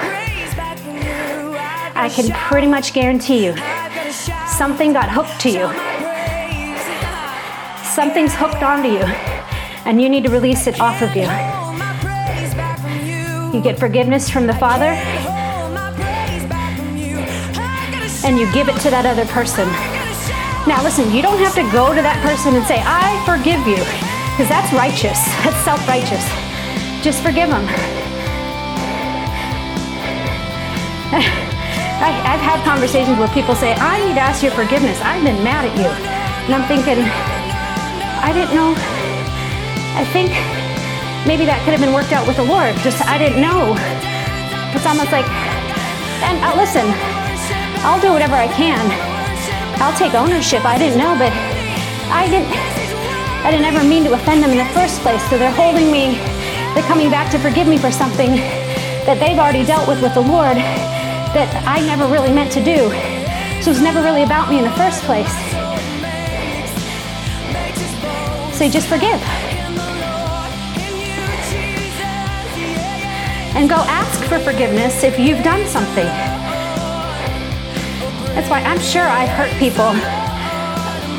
I 1.95 2.09
can 2.13 2.31
pretty 2.31 2.67
much 2.67 2.93
guarantee 2.93 3.45
you 3.45 3.55
something 4.57 4.91
got 4.91 5.09
hooked 5.09 5.39
to 5.41 5.49
you. 5.49 5.67
Something's 7.93 8.33
hooked 8.33 8.63
onto 8.63 8.89
you, 8.89 9.05
and 9.85 10.01
you 10.01 10.09
need 10.09 10.23
to 10.23 10.31
release 10.31 10.65
it 10.65 10.79
off 10.79 11.01
of 11.03 11.15
you. 11.15 11.29
You 13.53 13.63
get 13.63 13.77
forgiveness 13.77 14.29
from 14.29 14.47
the 14.47 14.55
Father, 14.55 14.97
and 18.25 18.39
you 18.39 18.51
give 18.51 18.67
it 18.67 18.79
to 18.81 18.89
that 18.89 19.05
other 19.05 19.25
person. 19.25 19.67
Now, 20.67 20.83
listen, 20.83 21.11
you 21.11 21.21
don't 21.21 21.37
have 21.39 21.55
to 21.55 21.63
go 21.71 21.93
to 21.93 22.01
that 22.01 22.19
person 22.25 22.55
and 22.55 22.65
say, 22.65 22.81
I 22.83 23.13
forgive 23.25 23.61
you, 23.67 23.77
because 24.33 24.49
that's 24.49 24.73
righteous, 24.73 25.21
that's 25.45 25.63
self 25.63 25.87
righteous. 25.87 26.25
Just 27.03 27.21
forgive 27.21 27.49
them. 27.49 27.96
I, 31.11 32.11
I've 32.27 32.43
had 32.43 32.59
conversations 32.67 33.17
where 33.17 33.31
people 33.31 33.55
say, 33.55 33.73
I 33.79 34.03
need 34.03 34.15
to 34.15 34.23
ask 34.23 34.43
your 34.43 34.51
forgiveness. 34.51 34.99
I've 35.01 35.23
been 35.23 35.39
mad 35.39 35.63
at 35.63 35.73
you. 35.79 35.87
And 35.87 36.51
I'm 36.51 36.67
thinking, 36.67 36.99
I 38.19 38.35
didn't 38.35 38.51
know. 38.51 38.75
I 39.95 40.03
think 40.11 40.35
maybe 41.23 41.47
that 41.47 41.63
could 41.63 41.71
have 41.71 41.79
been 41.79 41.95
worked 41.95 42.11
out 42.11 42.27
with 42.27 42.35
the 42.35 42.43
Lord. 42.43 42.75
Just, 42.83 42.99
I 43.07 43.15
didn't 43.15 43.39
know. 43.39 43.71
It's 44.75 44.85
almost 44.85 45.15
like, 45.15 45.25
and 46.27 46.35
uh, 46.43 46.53
listen, 46.59 46.85
I'll 47.87 48.03
do 48.03 48.11
whatever 48.11 48.35
I 48.35 48.51
can. 48.51 48.83
I'll 49.79 49.95
take 49.95 50.11
ownership. 50.11 50.67
I 50.67 50.75
didn't 50.75 50.99
know, 50.99 51.15
but 51.15 51.31
I 52.11 52.27
didn't. 52.27 52.51
I 53.47 53.51
didn't 53.51 53.69
ever 53.69 53.79
mean 53.87 54.03
to 54.03 54.13
offend 54.13 54.43
them 54.43 54.51
in 54.51 54.59
the 54.59 54.67
first 54.75 54.99
place. 54.99 55.23
So 55.29 55.37
they're 55.37 55.55
holding 55.55 55.87
me. 55.87 56.19
They're 56.75 56.83
coming 56.83 57.09
back 57.09 57.31
to 57.31 57.39
forgive 57.39 57.65
me 57.65 57.77
for 57.77 57.91
something 57.91 58.35
that 59.07 59.23
they've 59.23 59.39
already 59.39 59.63
dealt 59.63 59.87
with 59.87 60.01
with 60.01 60.13
the 60.15 60.25
Lord 60.25 60.57
that 61.33 61.63
I 61.67 61.79
never 61.85 62.07
really 62.07 62.31
meant 62.31 62.51
to 62.53 62.63
do. 62.63 62.89
So 63.61 63.71
it 63.71 63.75
was 63.75 63.81
never 63.81 64.01
really 64.01 64.23
about 64.23 64.49
me 64.49 64.57
in 64.59 64.63
the 64.63 64.71
first 64.71 65.03
place. 65.03 65.31
So 68.57 68.63
you 68.63 68.71
just 68.71 68.87
forgive. 68.87 69.21
And 73.55 73.69
go 73.69 73.75
ask 73.75 74.23
for 74.25 74.39
forgiveness 74.39 75.03
if 75.03 75.19
you've 75.19 75.43
done 75.43 75.65
something. 75.67 76.05
That's 78.33 78.49
why 78.49 78.61
I'm 78.61 78.79
sure 78.79 79.03
I've 79.03 79.29
hurt 79.29 79.51
people, 79.57 79.93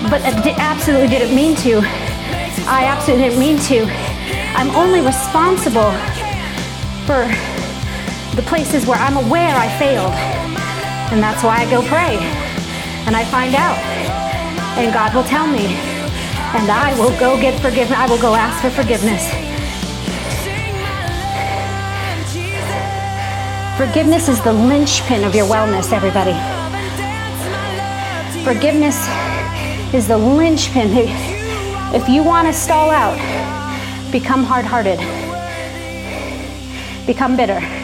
but 0.08 0.22
I 0.22 0.54
absolutely 0.58 1.08
didn't 1.08 1.34
mean 1.34 1.56
to. 1.56 1.80
I 2.70 2.84
absolutely 2.86 3.28
didn't 3.28 3.40
mean 3.40 3.58
to. 3.70 3.86
I'm 4.54 4.70
only 4.76 5.00
responsible 5.00 5.90
for 7.06 7.26
the 8.38 8.44
places 8.44 8.86
where 8.86 8.96
I'm 8.96 9.16
aware 9.16 9.56
I 9.56 9.66
failed. 9.80 10.14
And 11.10 11.20
that's 11.20 11.42
why 11.42 11.56
I 11.58 11.68
go 11.68 11.82
pray. 11.82 12.14
And 13.04 13.16
I 13.16 13.24
find 13.24 13.52
out. 13.56 13.76
And 14.78 14.94
God 14.94 15.12
will 15.12 15.24
tell 15.24 15.48
me. 15.48 15.66
And 16.54 16.70
I 16.70 16.94
will 16.96 17.10
go 17.18 17.36
get 17.40 17.60
forgiveness. 17.60 17.98
I 17.98 18.06
will 18.08 18.22
go 18.22 18.36
ask 18.36 18.62
for 18.62 18.70
forgiveness. 18.70 19.26
Forgiveness 23.76 24.28
is 24.28 24.40
the 24.42 24.52
linchpin 24.52 25.24
of 25.24 25.34
your 25.34 25.46
wellness, 25.46 25.92
everybody. 25.92 26.38
Forgiveness 28.44 29.08
is 29.92 30.06
the 30.06 30.16
linchpin. 30.16 30.90
If 31.92 32.08
you 32.08 32.22
want 32.22 32.46
to 32.46 32.52
stall 32.52 32.90
out, 32.90 33.18
become 34.12 34.44
hard 34.44 34.64
hearted, 34.64 34.98
become 37.04 37.36
bitter. 37.36 37.77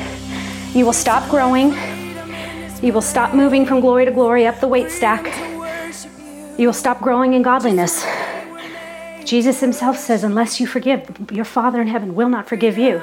You 0.75 0.85
will 0.85 0.93
stop 0.93 1.31
growing. 1.31 1.73
You 2.83 2.93
will 2.93 3.01
stop 3.01 3.33
moving 3.33 3.65
from 3.65 3.79
glory 3.79 4.05
to 4.07 4.11
glory 4.11 4.45
up 4.45 4.59
the 4.59 4.67
weight 4.67 4.91
stack. 4.91 5.25
You 6.59 6.67
will 6.67 6.73
stop 6.73 7.01
growing 7.01 7.35
in 7.35 7.43
godliness. 7.43 8.05
Jesus 9.25 9.61
himself 9.61 9.97
says, 9.97 10.25
unless 10.25 10.59
you 10.59 10.67
forgive, 10.67 11.31
your 11.31 11.45
Father 11.45 11.81
in 11.81 11.87
heaven 11.87 12.17
will 12.17 12.29
not 12.29 12.49
forgive 12.49 12.77
you. 12.77 13.01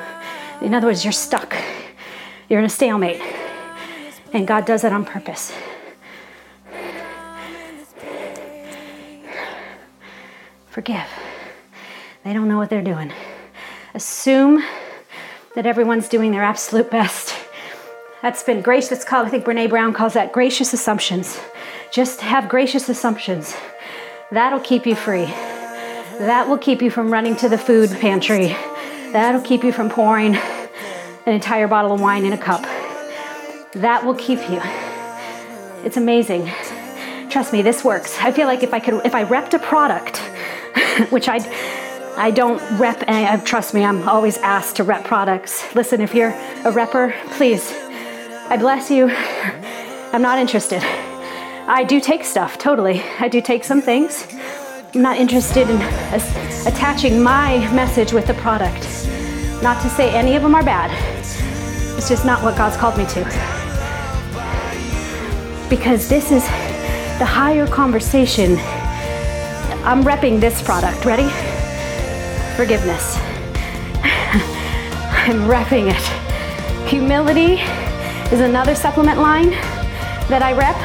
In 0.61 0.73
other 0.73 0.87
words, 0.87 1.05
you're 1.05 1.13
stuck. 1.13 1.55
You're 2.49 2.59
in 2.59 2.65
a 2.65 2.69
stalemate. 2.69 3.21
And 4.33 4.45
God 4.45 4.65
does 4.65 4.81
that 4.81 4.91
on 4.91 5.05
purpose. 5.05 5.53
Forgive. 10.67 11.07
They 12.25 12.33
don't 12.33 12.49
know 12.49 12.57
what 12.57 12.69
they're 12.69 12.81
doing. 12.81 13.13
Assume 13.93 14.61
that 15.55 15.65
everyone's 15.65 16.09
doing 16.09 16.31
their 16.31 16.43
absolute 16.43 16.91
best. 16.91 17.33
That's 18.21 18.43
been 18.43 18.61
gracious 18.61 19.03
called, 19.03 19.25
I 19.25 19.29
think 19.29 19.45
Brene 19.45 19.67
Brown 19.67 19.93
calls 19.93 20.13
that 20.13 20.31
gracious 20.31 20.73
assumptions. 20.73 21.39
Just 21.91 22.21
have 22.21 22.47
gracious 22.47 22.87
assumptions. 22.87 23.55
That'll 24.31 24.59
keep 24.59 24.85
you 24.85 24.95
free. 24.95 25.25
That 25.25 26.47
will 26.47 26.59
keep 26.59 26.83
you 26.83 26.91
from 26.91 27.11
running 27.11 27.35
to 27.37 27.49
the 27.49 27.57
food 27.57 27.89
pantry. 27.89 28.55
That'll 29.11 29.41
keep 29.41 29.63
you 29.63 29.71
from 29.71 29.89
pouring 29.89 30.35
an 30.35 31.33
entire 31.33 31.67
bottle 31.67 31.93
of 31.93 31.99
wine 31.99 32.23
in 32.23 32.31
a 32.31 32.37
cup. 32.37 32.61
That 33.73 34.05
will 34.05 34.13
keep 34.13 34.39
you. 34.49 34.61
It's 35.83 35.97
amazing. 35.97 36.45
Trust 37.31 37.51
me, 37.51 37.63
this 37.63 37.83
works. 37.83 38.15
I 38.19 38.31
feel 38.31 38.45
like 38.45 38.61
if 38.61 38.71
I 38.71 38.79
could, 38.79 39.03
if 39.03 39.15
I 39.15 39.25
repped 39.25 39.55
a 39.55 39.59
product, 39.59 40.17
which 41.11 41.27
I, 41.27 41.39
I 42.17 42.29
don't 42.29 42.61
rep. 42.77 43.03
And 43.07 43.25
I, 43.25 43.43
trust 43.43 43.73
me, 43.73 43.83
I'm 43.83 44.07
always 44.07 44.37
asked 44.37 44.75
to 44.75 44.83
rep 44.83 45.05
products. 45.05 45.73
Listen, 45.73 46.01
if 46.01 46.13
you're 46.13 46.29
a 46.29 46.71
repper, 46.71 47.15
please, 47.31 47.73
I 48.51 48.57
bless 48.57 48.91
you. 48.91 49.09
I'm 50.11 50.21
not 50.21 50.37
interested. 50.37 50.83
I 50.83 51.85
do 51.85 52.01
take 52.01 52.25
stuff, 52.25 52.57
totally. 52.57 53.01
I 53.17 53.29
do 53.29 53.39
take 53.39 53.63
some 53.63 53.81
things. 53.81 54.27
I'm 54.93 55.01
not 55.01 55.17
interested 55.17 55.69
in 55.69 55.77
attaching 56.67 57.23
my 57.23 57.59
message 57.73 58.11
with 58.11 58.27
the 58.27 58.33
product. 58.33 58.83
Not 59.63 59.81
to 59.83 59.89
say 59.89 60.13
any 60.13 60.35
of 60.35 60.41
them 60.41 60.53
are 60.53 60.65
bad. 60.65 60.91
It's 61.97 62.09
just 62.09 62.25
not 62.25 62.43
what 62.43 62.57
God's 62.57 62.75
called 62.75 62.97
me 62.97 63.05
to. 63.05 63.23
Because 65.69 66.09
this 66.09 66.29
is 66.33 66.43
the 67.19 67.25
higher 67.25 67.65
conversation. 67.67 68.57
I'm 69.85 70.03
repping 70.03 70.41
this 70.41 70.61
product. 70.61 71.05
Ready? 71.05 71.29
Forgiveness. 72.57 73.15
I'm 74.03 75.47
repping 75.47 75.89
it. 75.89 76.89
Humility 76.89 77.61
is 78.31 78.39
another 78.39 78.75
supplement 78.75 79.19
line 79.19 79.51
that 80.29 80.41
I 80.41 80.53
rep. 80.53 80.75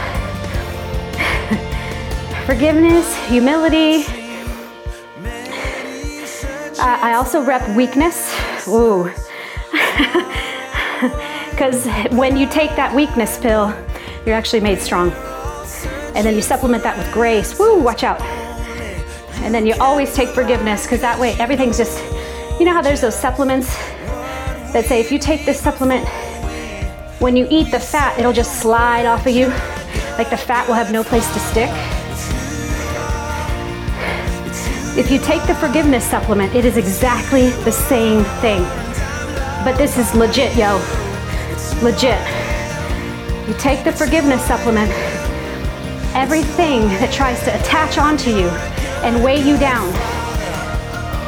Forgiveness, 2.47 3.15
humility. 3.27 4.05
I 6.79 6.99
I 7.03 7.15
also 7.15 7.45
rep 7.45 7.69
weakness. 7.77 8.35
Ooh. 8.69 9.11
Because 11.57 11.87
when 12.13 12.37
you 12.37 12.47
take 12.47 12.77
that 12.77 12.95
weakness 12.95 13.39
pill, 13.39 13.75
you're 14.27 14.35
actually 14.35 14.61
made 14.61 14.79
strong. 14.79 15.11
And 16.15 16.27
then 16.27 16.35
you 16.35 16.43
supplement 16.43 16.83
that 16.83 16.99
with 16.99 17.11
grace. 17.15 17.59
Woo, 17.59 17.81
watch 17.81 18.05
out. 18.05 18.21
And 19.41 19.55
then 19.55 19.65
you 19.65 19.73
always 19.81 20.13
take 20.15 20.29
forgiveness 20.29 20.83
because 20.83 21.01
that 21.01 21.19
way 21.19 21.33
everything's 21.39 21.79
just, 21.79 21.99
you 22.61 22.67
know 22.67 22.75
how 22.75 22.83
there's 22.83 23.01
those 23.01 23.19
supplements 23.19 23.75
that 24.75 24.85
say 24.85 25.01
if 25.01 25.11
you 25.11 25.19
take 25.19 25.47
this 25.47 25.59
supplement, 25.59 26.07
when 27.19 27.35
you 27.35 27.47
eat 27.51 27.71
the 27.71 27.81
fat, 27.81 28.19
it'll 28.19 28.33
just 28.33 28.61
slide 28.61 29.07
off 29.07 29.27
of 29.27 29.35
you. 29.35 29.49
like 30.19 30.31
the 30.31 30.37
fat 30.37 30.67
will 30.67 30.75
have 30.75 30.93
no 30.93 31.05
place 31.05 31.27
to 31.33 31.39
stick. 31.41 31.71
If 34.99 35.11
you 35.11 35.19
take 35.19 35.47
the 35.47 35.55
forgiveness 35.55 36.05
supplement, 36.05 36.55
it 36.55 36.65
is 36.65 36.77
exactly 36.77 37.51
the 37.65 37.73
same 37.73 38.25
thing. 38.41 38.63
But 39.65 39.77
this 39.77 39.99
is 39.99 40.15
legit, 40.15 40.57
yo. 40.57 40.81
Legit. 41.83 42.19
You 43.47 43.55
take 43.59 43.85
the 43.85 43.93
forgiveness 43.93 44.43
supplement, 44.45 44.91
everything 46.15 46.81
that 47.01 47.13
tries 47.13 47.43
to 47.45 47.55
attach 47.61 47.99
onto 47.99 48.31
you 48.31 48.49
and 49.05 49.23
weigh 49.23 49.41
you 49.41 49.59
down 49.59 49.93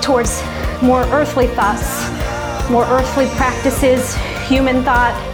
towards 0.01 0.43
more 0.83 1.03
earthly 1.13 1.47
thoughts, 1.49 2.09
more 2.71 2.85
earthly 2.85 3.27
practices, 3.37 4.17
human 4.49 4.83
thought, 4.83 5.28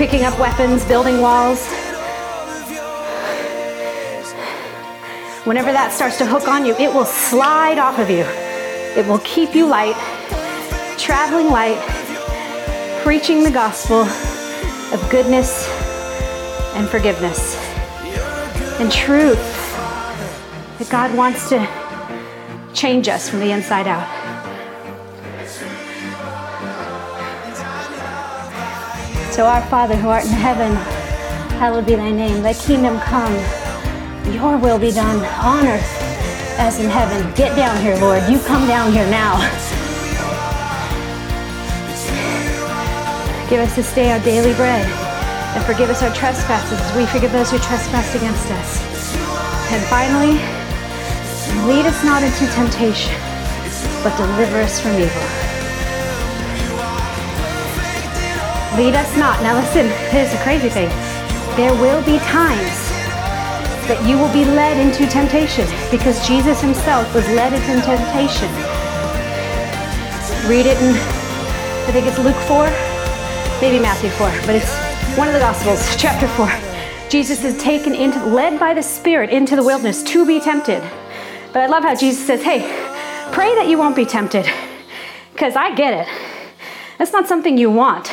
picking 0.00 0.24
up 0.24 0.38
weapons, 0.38 0.82
building 0.86 1.20
walls. 1.20 1.66
Whenever 5.44 5.72
that 5.72 5.92
starts 5.92 6.16
to 6.16 6.24
hook 6.24 6.48
on 6.48 6.64
you, 6.64 6.74
it 6.76 6.90
will 6.90 7.04
slide 7.04 7.76
off 7.76 7.98
of 7.98 8.08
you. 8.08 8.24
It 8.98 9.06
will 9.06 9.18
keep 9.18 9.54
you 9.54 9.66
light, 9.66 9.94
traveling 10.96 11.48
light, 11.48 11.78
preaching 13.04 13.44
the 13.44 13.50
gospel 13.50 14.04
of 14.94 15.06
goodness 15.10 15.68
and 16.76 16.88
forgiveness 16.88 17.54
and 18.80 18.90
truth 18.90 19.36
that 20.78 20.88
God 20.88 21.14
wants 21.14 21.50
to 21.50 21.58
change 22.72 23.06
us 23.06 23.28
from 23.28 23.40
the 23.40 23.50
inside 23.50 23.86
out. 23.86 24.19
So, 29.40 29.46
our 29.46 29.64
Father 29.72 29.96
who 29.96 30.10
art 30.10 30.26
in 30.26 30.32
heaven, 30.32 30.70
hallowed 31.56 31.86
be 31.86 31.94
thy 31.94 32.10
name. 32.12 32.42
Thy 32.42 32.52
kingdom 32.52 33.00
come, 33.00 33.32
your 34.34 34.58
will 34.58 34.78
be 34.78 34.92
done 34.92 35.24
on 35.40 35.66
earth 35.66 35.96
as 36.60 36.78
in 36.78 36.90
heaven. 36.90 37.24
Get 37.36 37.56
down 37.56 37.72
here, 37.80 37.96
Lord. 37.96 38.20
You 38.28 38.38
come 38.40 38.68
down 38.68 38.92
here 38.92 39.08
now. 39.08 39.40
Give 43.48 43.60
us 43.60 43.74
this 43.74 43.88
day 43.94 44.12
our 44.12 44.20
daily 44.20 44.52
bread, 44.60 44.84
and 45.56 45.64
forgive 45.64 45.88
us 45.88 46.02
our 46.02 46.12
trespasses 46.12 46.78
as 46.78 46.94
we 46.94 47.06
forgive 47.06 47.32
those 47.32 47.50
who 47.50 47.56
trespass 47.60 48.14
against 48.14 48.44
us. 48.44 48.84
And 49.72 49.82
finally, 49.88 50.36
lead 51.64 51.86
us 51.86 52.04
not 52.04 52.22
into 52.22 52.44
temptation, 52.52 53.16
but 54.04 54.14
deliver 54.18 54.60
us 54.60 54.78
from 54.82 55.00
evil. 55.00 55.49
Lead 58.76 58.94
us 58.94 59.16
not. 59.16 59.42
Now 59.42 59.58
listen, 59.58 59.88
here's 60.10 60.30
the 60.30 60.38
crazy 60.38 60.68
thing. 60.68 60.88
There 61.56 61.74
will 61.74 62.04
be 62.04 62.18
times 62.20 62.90
that 63.90 63.98
you 64.06 64.16
will 64.16 64.32
be 64.32 64.44
led 64.44 64.78
into 64.78 65.10
temptation 65.10 65.66
because 65.90 66.24
Jesus 66.24 66.60
himself 66.60 67.12
was 67.12 67.26
led 67.30 67.52
into 67.52 67.84
temptation. 67.84 68.46
Read 70.48 70.66
it 70.66 70.78
in, 70.78 70.94
I 70.94 71.90
think 71.90 72.06
it's 72.06 72.18
Luke 72.18 72.38
4, 72.46 72.70
maybe 73.60 73.82
Matthew 73.82 74.10
4, 74.10 74.30
but 74.46 74.54
it's 74.54 74.70
one 75.18 75.26
of 75.26 75.34
the 75.34 75.40
Gospels, 75.40 75.96
chapter 75.98 76.28
4. 76.28 76.48
Jesus 77.10 77.42
is 77.42 77.60
taken 77.60 77.92
into, 77.92 78.24
led 78.26 78.60
by 78.60 78.72
the 78.72 78.82
Spirit 78.82 79.30
into 79.30 79.56
the 79.56 79.64
wilderness 79.64 80.04
to 80.04 80.24
be 80.24 80.38
tempted. 80.38 80.80
But 81.52 81.62
I 81.62 81.66
love 81.66 81.82
how 81.82 81.96
Jesus 81.96 82.24
says, 82.24 82.44
hey, 82.44 82.60
pray 83.32 83.52
that 83.56 83.66
you 83.68 83.76
won't 83.76 83.96
be 83.96 84.04
tempted 84.04 84.46
because 85.32 85.56
I 85.56 85.74
get 85.74 86.06
it. 86.06 86.08
That's 86.98 87.12
not 87.12 87.26
something 87.26 87.58
you 87.58 87.72
want. 87.72 88.12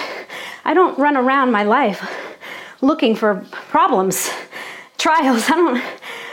I 0.67 0.73
don't 0.73 0.99
run 0.99 1.15
around 1.15 1.53
my 1.53 1.63
life 1.63 2.05
looking 2.81 3.15
for 3.15 3.45
problems, 3.51 4.29
trials. 4.97 5.49
I 5.49 5.55
don't, 5.55 5.81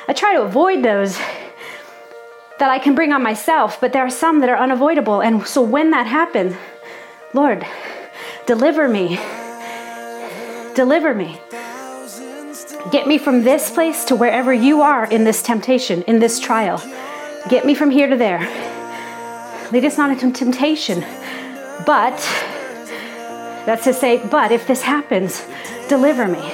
I 0.08 0.12
try 0.12 0.34
to 0.34 0.42
avoid 0.42 0.82
those 0.82 1.16
that 2.58 2.68
I 2.68 2.80
can 2.80 2.96
bring 2.96 3.12
on 3.12 3.22
myself, 3.22 3.80
but 3.80 3.92
there 3.92 4.04
are 4.04 4.10
some 4.10 4.40
that 4.40 4.48
are 4.48 4.56
unavoidable. 4.56 5.22
And 5.22 5.46
so 5.46 5.62
when 5.62 5.92
that 5.92 6.08
happens, 6.08 6.56
Lord, 7.32 7.64
deliver 8.46 8.88
me. 8.88 9.20
Deliver 10.74 11.14
me. 11.14 11.40
Get 12.90 13.06
me 13.06 13.18
from 13.18 13.44
this 13.44 13.70
place 13.70 14.04
to 14.06 14.16
wherever 14.16 14.52
you 14.52 14.82
are 14.82 15.04
in 15.04 15.22
this 15.22 15.42
temptation, 15.42 16.02
in 16.02 16.18
this 16.18 16.40
trial. 16.40 16.82
Get 17.48 17.64
me 17.64 17.74
from 17.76 17.90
here 17.90 18.08
to 18.08 18.16
there. 18.16 18.40
Lead 19.70 19.84
us 19.84 19.96
not 19.96 20.10
into 20.10 20.32
temptation, 20.32 21.04
but 21.86 22.18
that's 23.66 23.84
to 23.84 23.94
say, 23.94 24.26
but 24.28 24.52
if 24.52 24.66
this 24.66 24.82
happens, 24.82 25.46
deliver 25.88 26.28
me. 26.28 26.52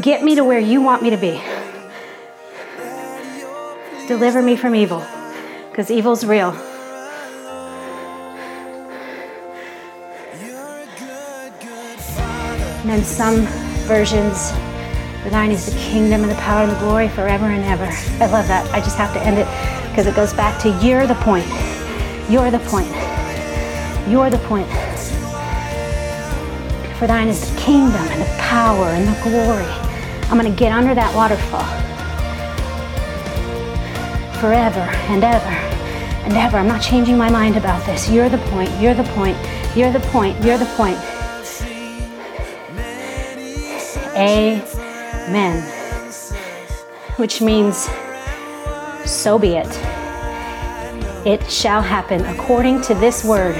Get 0.00 0.22
me 0.22 0.34
to 0.36 0.44
where 0.44 0.58
you 0.58 0.80
want 0.80 1.02
me 1.02 1.10
to 1.10 1.16
be. 1.16 1.40
Deliver 4.06 4.40
me 4.40 4.56
from 4.56 4.74
evil, 4.74 5.04
because 5.70 5.90
evil's 5.90 6.24
real. 6.24 6.50
And 12.80 12.90
then 12.90 13.02
some 13.02 13.46
versions, 13.88 14.52
the 15.24 15.30
thine 15.30 15.50
is 15.50 15.66
the 15.66 15.76
kingdom 15.76 16.22
and 16.22 16.30
the 16.30 16.36
power 16.36 16.62
and 16.62 16.70
the 16.70 16.78
glory 16.78 17.08
forever 17.08 17.46
and 17.46 17.64
ever. 17.64 17.86
I 18.22 18.26
love 18.30 18.46
that. 18.46 18.70
I 18.72 18.78
just 18.78 18.96
have 18.96 19.12
to 19.14 19.20
end 19.22 19.38
it 19.38 19.48
because 19.90 20.06
it 20.06 20.14
goes 20.14 20.32
back 20.32 20.62
to 20.62 20.68
you're 20.80 21.08
the 21.08 21.16
point. 21.16 21.46
You're 22.30 22.52
the 22.52 22.60
point. 22.60 22.92
You're 24.08 24.30
the 24.30 24.38
point. 24.46 24.68
For 26.98 27.06
thine 27.06 27.28
is 27.28 27.50
the 27.50 27.60
kingdom 27.60 28.00
and 28.00 28.22
the 28.22 28.36
power 28.38 28.86
and 28.86 29.06
the 29.06 29.20
glory. 29.22 29.66
I'm 30.30 30.38
going 30.38 30.50
to 30.50 30.58
get 30.58 30.72
under 30.72 30.94
that 30.94 31.14
waterfall 31.14 31.64
forever 34.40 34.80
and 34.80 35.22
ever 35.22 35.46
and 36.24 36.32
ever. 36.32 36.56
I'm 36.56 36.66
not 36.66 36.80
changing 36.80 37.18
my 37.18 37.30
mind 37.30 37.56
about 37.56 37.84
this. 37.84 38.08
You're 38.10 38.30
the 38.30 38.38
point. 38.48 38.70
You're 38.80 38.94
the 38.94 39.04
point. 39.14 39.36
You're 39.76 39.92
the 39.92 40.00
point. 40.00 40.42
You're 40.42 40.56
the 40.56 40.64
point. 40.74 40.98
Amen. 44.16 45.62
Which 47.16 47.42
means, 47.42 47.88
so 49.04 49.38
be 49.38 49.56
it. 49.56 49.68
It 51.26 51.50
shall 51.50 51.82
happen 51.82 52.24
according 52.24 52.80
to 52.82 52.94
this 52.94 53.22
word. 53.22 53.56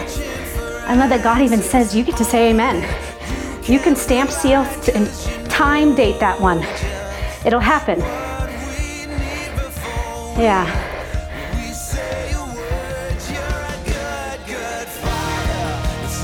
I 0.89 0.95
love 0.95 1.11
that 1.11 1.23
God 1.23 1.43
even 1.43 1.61
says 1.61 1.95
you 1.95 2.03
get 2.03 2.17
to 2.17 2.25
say 2.25 2.51
amen. 2.51 3.06
You 3.69 3.81
can 3.81 3.97
stamp, 3.97 4.31
seal, 4.31 4.61
and 4.95 5.11
time 5.51 5.97
date 5.97 6.21
that 6.21 6.41
one. 6.41 6.59
It'll 7.45 7.59
happen. 7.59 7.99
Yeah. 10.39 10.65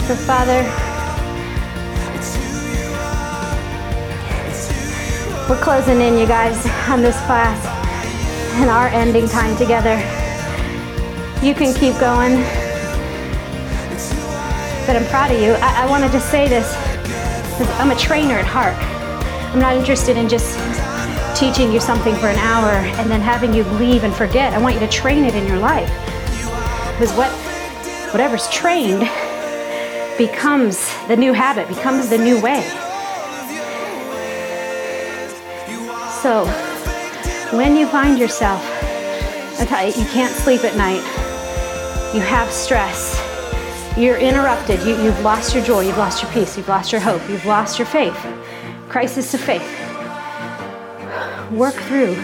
So, 0.06 0.14
Father, 0.14 0.62
we're 5.48 5.60
closing 5.60 6.00
in, 6.00 6.16
you 6.18 6.26
guys, 6.28 6.64
on 6.88 7.02
this 7.02 7.16
class 7.26 7.66
and 8.60 8.70
our 8.70 8.86
ending 8.86 9.26
time 9.26 9.56
together. 9.56 9.96
You 11.44 11.54
can 11.54 11.74
keep 11.74 11.98
going, 11.98 12.36
but 14.86 14.94
I'm 14.94 15.06
proud 15.06 15.32
of 15.32 15.40
you. 15.40 15.54
I, 15.54 15.82
I 15.82 15.90
want 15.90 16.04
to 16.04 16.10
just 16.10 16.30
say 16.30 16.46
this 16.46 16.81
I'm 17.78 17.90
a 17.90 17.96
trainer 17.96 18.34
at 18.34 18.46
heart. 18.46 18.76
I'm 19.52 19.60
not 19.60 19.76
interested 19.76 20.16
in 20.16 20.28
just 20.28 20.58
teaching 21.38 21.72
you 21.72 21.80
something 21.80 22.14
for 22.16 22.28
an 22.28 22.38
hour 22.38 22.70
and 22.70 23.10
then 23.10 23.20
having 23.20 23.52
you 23.52 23.64
leave 23.64 24.04
and 24.04 24.14
forget. 24.14 24.52
I 24.52 24.58
want 24.58 24.74
you 24.74 24.80
to 24.80 24.88
train 24.88 25.24
it 25.24 25.34
in 25.34 25.46
your 25.46 25.58
life. 25.58 25.88
Because 26.98 27.12
what 27.16 27.30
whatever's 28.12 28.48
trained 28.50 29.00
becomes 30.18 30.92
the 31.08 31.16
new 31.16 31.32
habit, 31.32 31.68
becomes 31.68 32.08
the 32.10 32.18
new 32.18 32.40
way. 32.40 32.62
So 36.22 36.46
when 37.56 37.76
you 37.76 37.86
find 37.86 38.18
yourself, 38.18 38.62
you 39.60 40.04
can't 40.06 40.34
sleep 40.34 40.64
at 40.64 40.76
night, 40.76 41.02
you 42.14 42.20
have 42.20 42.50
stress, 42.52 43.16
you're 43.96 44.16
interrupted, 44.16 44.80
you, 44.82 44.96
you've 45.02 45.20
lost 45.20 45.54
your 45.54 45.62
joy, 45.64 45.80
you've 45.80 45.98
lost 45.98 46.22
your 46.22 46.32
peace, 46.32 46.56
you've 46.56 46.68
lost 46.68 46.92
your 46.92 47.00
hope, 47.00 47.20
you've 47.28 47.44
lost 47.44 47.78
your 47.78 47.86
faith, 47.86 48.16
crisis 48.88 49.34
of 49.34 49.40
faith. 49.40 49.62
Work 51.50 51.74
through 51.74 52.14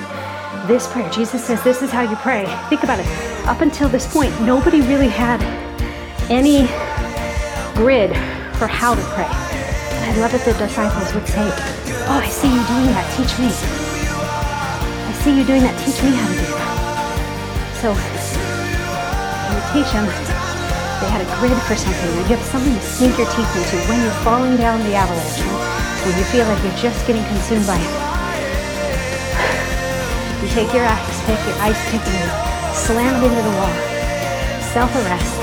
this 0.67 0.87
prayer. 0.87 1.11
Jesus 1.11 1.45
says 1.45 1.63
this 1.63 1.83
is 1.83 1.91
how 1.91 2.03
you 2.03 2.17
pray. 2.17 2.47
Think 2.69 2.83
about 2.85 2.99
it. 2.99 3.07
Up 3.47 3.61
until 3.61 3.89
this 3.89 4.11
point, 4.13 4.39
nobody 4.43 4.81
really 4.81 5.09
had 5.09 5.43
any 6.31 6.67
grid 7.75 8.11
for 8.57 8.67
how 8.67 8.95
to 8.95 9.03
pray. 9.15 9.29
And 9.29 10.17
I 10.17 10.21
love 10.21 10.33
that 10.33 10.45
the 10.45 10.53
disciples 10.55 11.15
would 11.15 11.27
say, 11.27 11.51
Oh, 12.11 12.21
I 12.23 12.29
see 12.29 12.49
you 12.49 12.65
doing 12.67 12.87
that. 12.97 13.05
Teach 13.17 13.39
me. 13.39 13.49
I 15.07 15.13
see 15.23 15.37
you 15.37 15.45
doing 15.45 15.63
that. 15.63 15.79
Teach 15.85 16.03
me 16.03 16.11
how 16.17 16.29
to 16.29 16.35
do 16.35 16.47
that. 16.57 16.69
So, 17.81 17.93
you 19.55 19.85
teach 19.85 19.93
them, 19.93 20.38
they 21.01 21.07
had 21.07 21.23
a 21.23 21.31
grid 21.39 21.55
for 21.71 21.79
something. 21.79 22.11
You 22.27 22.35
have 22.35 22.43
something 22.51 22.75
to 22.75 22.83
sink 22.83 23.15
your 23.19 23.31
teeth 23.31 23.47
into 23.55 23.79
when 23.87 24.03
you're 24.03 24.21
falling 24.27 24.59
down 24.59 24.83
the 24.83 24.99
avalanche. 24.99 25.47
when 26.03 26.19
you 26.19 26.27
feel 26.27 26.43
like 26.43 26.59
you're 26.67 26.75
just 26.83 27.07
getting 27.07 27.23
consumed 27.31 27.67
by 27.71 27.79
it, 27.79 27.95
you 30.43 30.49
take 30.51 30.75
your 30.75 30.83
axe, 30.83 31.23
pick, 31.23 31.39
your 31.47 31.55
ice 31.63 31.79
pick, 31.95 32.03
and 32.03 32.19
you 32.19 32.31
slam 32.75 33.15
it 33.23 33.31
into 33.31 33.43
the 33.47 33.55
wall. 33.63 33.77
Self 34.75 34.91
arrest. 35.07 35.39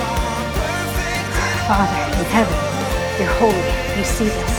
Father 1.72 2.04
in 2.20 2.28
heaven, 2.36 2.60
you're 3.16 3.32
holy. 3.40 3.72
You 3.96 4.04
see 4.04 4.28
this. 4.28 4.56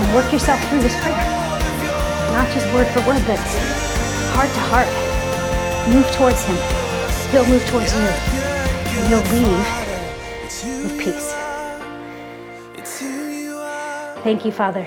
And 0.00 0.14
work 0.16 0.32
yourself 0.32 0.56
through 0.72 0.80
this 0.80 0.96
prayer. 1.04 1.28
Not 2.32 2.48
just 2.56 2.64
word 2.72 2.88
for 2.88 3.04
word, 3.04 3.20
but 3.28 3.36
heart 4.32 4.48
to 4.48 4.62
heart. 4.72 4.88
Move 5.92 6.08
towards 6.16 6.40
Him. 6.48 6.56
He'll 7.28 7.44
move 7.44 7.64
towards 7.68 7.92
you. 7.92 8.00
And 8.00 9.10
you'll 9.12 9.28
leave 9.36 9.81
peace. 11.04 11.34
Thank 14.22 14.44
you, 14.44 14.52
Father, 14.52 14.86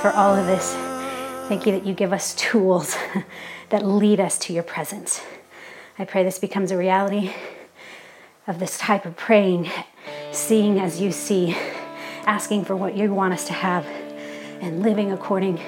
for 0.00 0.12
all 0.12 0.36
of 0.36 0.46
this. 0.46 0.72
Thank 1.48 1.66
you 1.66 1.72
that 1.72 1.84
you 1.84 1.94
give 1.94 2.12
us 2.12 2.34
tools 2.36 2.96
that 3.70 3.84
lead 3.84 4.20
us 4.20 4.38
to 4.38 4.52
your 4.52 4.62
presence. 4.62 5.20
I 5.98 6.04
pray 6.04 6.22
this 6.22 6.38
becomes 6.38 6.70
a 6.70 6.76
reality 6.76 7.32
of 8.46 8.60
this 8.60 8.78
type 8.78 9.04
of 9.04 9.16
praying, 9.16 9.68
seeing 10.30 10.78
as 10.78 11.00
you 11.00 11.10
see, 11.10 11.56
asking 12.24 12.64
for 12.64 12.76
what 12.76 12.96
you 12.96 13.12
want 13.12 13.34
us 13.34 13.46
to 13.48 13.52
have, 13.52 13.84
and 14.60 14.82
living 14.82 15.10
according 15.10 15.60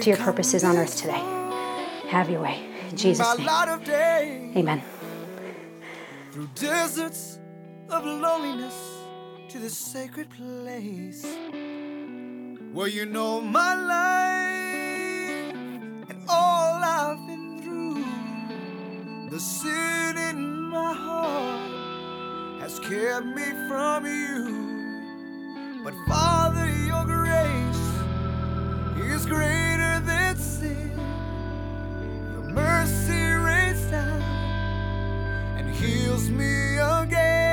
to 0.00 0.10
your 0.10 0.18
purposes 0.18 0.62
on 0.62 0.76
earth 0.76 0.96
today. 0.96 1.22
Have 2.08 2.28
your 2.28 2.42
way. 2.42 2.62
In 2.90 2.96
Jesus' 2.96 3.38
name. 3.38 3.46
light 3.46 3.68
of 3.68 3.82
day 3.84 4.52
Amen. 4.56 4.82
Of 7.90 8.04
loneliness 8.04 8.74
to 9.48 9.58
the 9.58 9.70
sacred 9.70 10.28
place 10.30 11.24
where 12.72 12.88
you 12.88 13.06
know 13.06 13.40
my 13.40 13.74
life 13.74 15.54
and 16.08 16.18
all 16.28 16.82
I've 16.82 17.26
been 17.28 17.62
through. 17.62 19.30
The 19.30 19.38
sin 19.38 20.18
in 20.18 20.62
my 20.70 20.92
heart 20.94 22.60
has 22.60 22.80
kept 22.80 23.26
me 23.26 23.44
from 23.68 24.04
you. 24.04 25.82
But 25.84 25.94
Father, 26.08 26.68
your 26.86 27.04
grace 27.04 27.86
is 29.14 29.26
greater 29.26 30.00
than 30.00 30.36
sin. 30.36 30.90
Your 32.32 32.50
mercy 32.52 33.12
rains 33.12 33.82
down 33.90 34.22
and 35.56 35.70
heals 35.70 36.28
me 36.30 36.78
again. 36.78 37.45